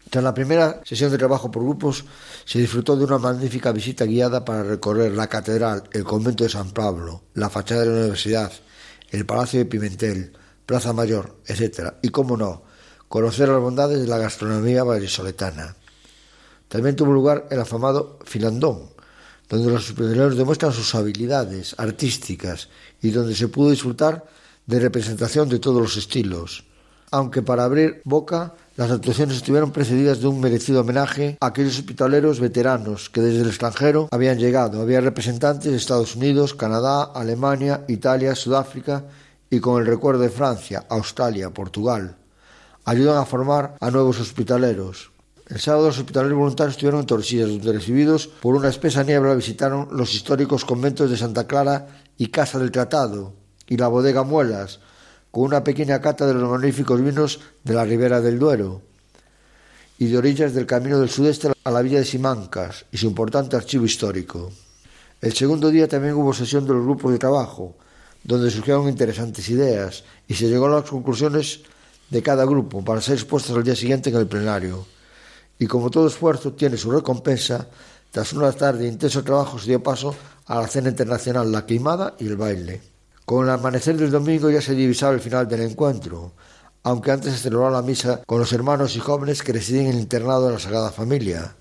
Tras 0.09 0.23
la 0.23 0.33
primera 0.33 0.81
sesión 0.85 1.11
de 1.11 1.17
trabajo 1.17 1.51
por 1.51 1.63
grupos, 1.63 2.05
se 2.45 2.59
disfrutó 2.59 2.95
de 2.95 3.03
una 3.03 3.19
magnífica 3.19 3.71
visita 3.71 4.05
guiada 4.05 4.43
para 4.43 4.63
recorrer 4.63 5.11
la 5.11 5.27
catedral, 5.27 5.83
el 5.91 6.03
convento 6.03 6.43
de 6.43 6.49
San 6.49 6.71
Pablo, 6.71 7.23
la 7.35 7.49
fachada 7.49 7.81
de 7.81 7.87
la 7.87 7.93
universidad, 7.93 8.51
el 9.11 9.25
palacio 9.25 9.59
de 9.59 9.65
Pimentel, 9.65 10.33
Plaza 10.65 10.93
Mayor, 10.93 11.37
etc. 11.45 11.93
Y, 12.01 12.09
cómo 12.09 12.37
no, 12.37 12.63
conocer 13.09 13.49
las 13.49 13.59
bondades 13.59 13.99
de 13.99 14.07
la 14.07 14.19
gastronomía 14.19 14.83
vallisoletana. 14.83 15.75
También 16.67 16.95
tuvo 16.95 17.11
lugar 17.11 17.47
el 17.49 17.59
afamado 17.59 18.19
Filandón, 18.23 18.83
donde 19.49 19.71
los 19.71 19.89
hospitaleros 19.89 20.37
demuestran 20.37 20.71
sus 20.71 20.93
habilidades 20.93 21.73
artísticas 21.77 22.69
y 23.01 23.09
donde 23.09 23.35
se 23.35 23.47
pudo 23.47 23.71
disfrutar 23.71 24.25
de 24.67 24.79
representación 24.79 25.49
de 25.49 25.57
todos 25.57 25.81
los 25.81 25.97
estilos. 25.97 26.63
Aunque 27.09 27.41
para 27.41 27.63
abrir 27.63 28.03
boca 28.05 28.53
las 28.75 28.91
actuaciones 28.91 29.37
estuvieron 29.37 29.71
precedidas 29.71 30.21
de 30.21 30.27
un 30.27 30.39
merecido 30.39 30.81
homenaje 30.81 31.37
a 31.41 31.47
aquellos 31.47 31.79
hospitaleros 31.79 32.39
veteranos 32.39 33.09
que 33.09 33.21
desde 33.21 33.41
el 33.41 33.47
extranjero 33.47 34.07
habían 34.11 34.37
llegado. 34.37 34.79
Había 34.79 35.01
representantes 35.01 35.71
de 35.71 35.77
Estados 35.77 36.15
Unidos, 36.15 36.53
Canadá, 36.53 37.03
Alemania, 37.03 37.83
Italia, 37.87 38.35
Sudáfrica 38.35 39.05
y 39.49 39.59
con 39.59 39.81
el 39.81 39.87
recuerdo 39.87 40.21
de 40.21 40.29
Francia, 40.29 40.85
Australia, 40.87 41.49
Portugal. 41.49 42.18
Ayudan 42.89 43.17
a 43.17 43.25
formar 43.25 43.75
a 43.79 43.91
nuevos 43.91 44.19
hospitaleros. 44.19 45.11
El 45.47 45.59
sábado 45.59 45.85
los 45.85 45.99
hospitaleros 45.99 46.35
voluntarios 46.35 46.73
estuvieron 46.73 47.01
en 47.01 47.05
Torsillas, 47.05 47.47
donde 47.47 47.73
recibidos 47.73 48.25
por 48.25 48.55
una 48.55 48.67
espesa 48.67 49.03
niebla 49.03 49.35
visitaron 49.35 49.89
los 49.91 50.15
históricos 50.15 50.65
conventos 50.65 51.07
de 51.11 51.15
Santa 51.15 51.45
Clara 51.45 52.01
y 52.17 52.29
Casa 52.29 52.57
del 52.57 52.71
Tratado 52.71 53.35
y 53.67 53.77
la 53.77 53.89
bodega 53.89 54.23
Muelas, 54.23 54.79
con 55.29 55.43
una 55.43 55.63
pequeña 55.63 56.01
cata 56.01 56.25
de 56.25 56.33
los 56.33 56.49
magníficos 56.49 56.99
vinos 56.99 57.39
de 57.63 57.75
la 57.75 57.85
ribera 57.85 58.21
del 58.21 58.39
Duero 58.39 58.81
y 59.99 60.07
de 60.07 60.17
orillas 60.17 60.55
del 60.55 60.65
camino 60.65 60.99
del 60.99 61.11
sudeste 61.11 61.51
a 61.63 61.69
la 61.69 61.83
villa 61.83 61.99
de 61.99 62.05
Simancas 62.05 62.87
y 62.91 62.97
su 62.97 63.05
importante 63.05 63.55
archivo 63.55 63.85
histórico. 63.85 64.51
El 65.21 65.33
segundo 65.33 65.69
día 65.69 65.87
también 65.87 66.15
hubo 66.15 66.33
sesión 66.33 66.65
de 66.65 66.73
los 66.73 66.83
grupos 66.85 67.11
de 67.11 67.19
trabajo, 67.19 67.77
donde 68.23 68.49
surgieron 68.49 68.89
interesantes 68.89 69.47
ideas 69.49 70.05
y 70.27 70.33
se 70.33 70.49
llegó 70.49 70.65
a 70.65 70.81
las 70.81 70.89
conclusiones 70.89 71.61
de 72.09 72.23
cada 72.23 72.45
grupo 72.45 72.83
para 72.83 73.01
ser 73.01 73.15
expuestas 73.15 73.55
al 73.55 73.63
día 73.63 73.75
siguiente 73.75 74.09
en 74.09 74.15
el 74.17 74.27
plenario. 74.27 74.85
Y 75.57 75.67
como 75.67 75.89
todo 75.89 76.07
esfuerzo 76.07 76.53
tiene 76.53 76.77
su 76.77 76.91
recompensa, 76.91 77.67
tras 78.11 78.33
una 78.33 78.51
tarde 78.51 78.83
de 78.83 78.89
intenso 78.89 79.23
trabajo 79.23 79.59
se 79.59 79.67
dio 79.67 79.83
paso 79.83 80.15
a 80.47 80.55
la 80.61 80.67
cena 80.67 80.89
internacional, 80.89 81.51
la 81.51 81.65
queimada 81.65 82.15
y 82.17 82.27
el 82.27 82.37
baile. 82.37 82.81
Con 83.25 83.45
el 83.45 83.51
amanecer 83.51 83.97
del 83.97 84.09
domingo 84.09 84.49
ya 84.49 84.61
se 84.61 84.73
divisaba 84.73 85.13
el 85.13 85.19
final 85.19 85.47
del 85.47 85.61
encuentro, 85.61 86.31
aunque 86.81 87.11
antes 87.11 87.33
se 87.33 87.39
celebró 87.39 87.69
la 87.69 87.83
misa 87.83 88.21
con 88.25 88.39
los 88.39 88.51
hermanos 88.53 88.95
y 88.95 88.99
jóvenes 88.99 89.43
que 89.43 89.53
residen 89.53 89.87
en 89.87 89.93
el 89.93 89.99
internado 89.99 90.47
de 90.47 90.53
la 90.53 90.59
Sagrada 90.59 90.91
Familia. 90.91 91.55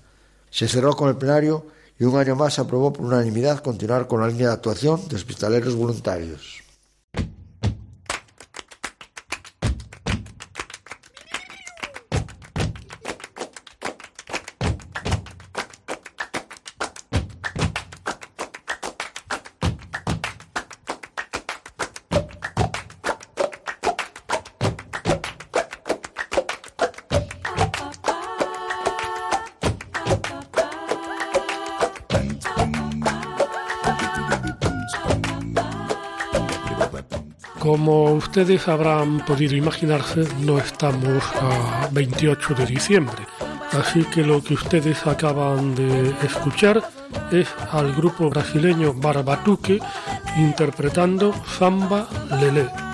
Se 0.49 0.67
cerró 0.67 0.95
con 0.95 1.09
el 1.09 1.17
plenario 1.17 1.67
y 1.99 2.05
un 2.05 2.17
año 2.17 2.35
más 2.35 2.55
se 2.55 2.61
aprobó 2.61 2.91
por 2.93 3.05
unanimidad 3.05 3.59
continuar 3.59 4.07
con 4.07 4.21
la 4.21 4.27
línea 4.27 4.47
de 4.47 4.53
actuación 4.53 5.07
de 5.07 5.17
hospitaleros 5.17 5.75
voluntarios. 5.75 6.58
Como 37.69 38.13
ustedes 38.13 38.67
habrán 38.67 39.23
podido 39.27 39.55
imaginarse, 39.55 40.27
no 40.39 40.57
estamos 40.57 41.23
a 41.39 41.87
28 41.91 42.55
de 42.55 42.65
diciembre, 42.65 43.27
así 43.73 44.03
que 44.05 44.23
lo 44.23 44.43
que 44.43 44.55
ustedes 44.55 45.05
acaban 45.05 45.75
de 45.75 46.09
escuchar 46.23 46.81
es 47.31 47.47
al 47.71 47.93
grupo 47.93 48.27
brasileño 48.27 48.95
Barbatuque 48.95 49.79
interpretando 50.37 51.31
Samba 51.59 52.07
Lele. 52.41 52.88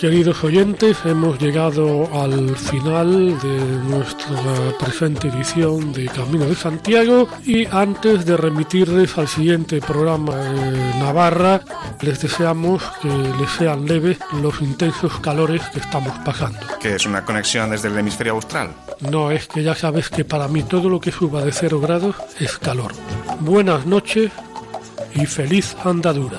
Queridos 0.00 0.42
oyentes, 0.44 0.96
hemos 1.04 1.38
llegado 1.38 2.08
al 2.18 2.56
final 2.56 3.38
de 3.38 3.58
nuestra 3.84 4.34
presente 4.78 5.28
edición 5.28 5.92
de 5.92 6.06
Camino 6.06 6.46
de 6.46 6.54
Santiago 6.54 7.28
y 7.44 7.66
antes 7.66 8.24
de 8.24 8.38
remitirles 8.38 9.18
al 9.18 9.28
siguiente 9.28 9.78
programa 9.82 10.36
de 10.36 10.98
Navarra, 11.00 11.60
les 12.00 12.18
deseamos 12.18 12.82
que 13.02 13.08
les 13.08 13.50
sean 13.50 13.84
leves 13.84 14.16
los 14.40 14.62
intensos 14.62 15.20
calores 15.20 15.60
que 15.68 15.80
estamos 15.80 16.16
pasando. 16.24 16.60
Que 16.80 16.94
es 16.94 17.04
una 17.04 17.22
conexión 17.22 17.68
desde 17.68 17.88
el 17.88 17.98
hemisferio 17.98 18.32
austral. 18.32 18.70
No, 19.00 19.30
es 19.30 19.48
que 19.48 19.62
ya 19.62 19.74
sabes 19.74 20.08
que 20.08 20.24
para 20.24 20.48
mí 20.48 20.62
todo 20.62 20.88
lo 20.88 20.98
que 20.98 21.12
suba 21.12 21.44
de 21.44 21.52
cero 21.52 21.78
grados 21.78 22.16
es 22.38 22.56
calor. 22.56 22.92
Buenas 23.40 23.84
noches 23.84 24.32
y 25.14 25.26
feliz 25.26 25.76
andadura. 25.84 26.38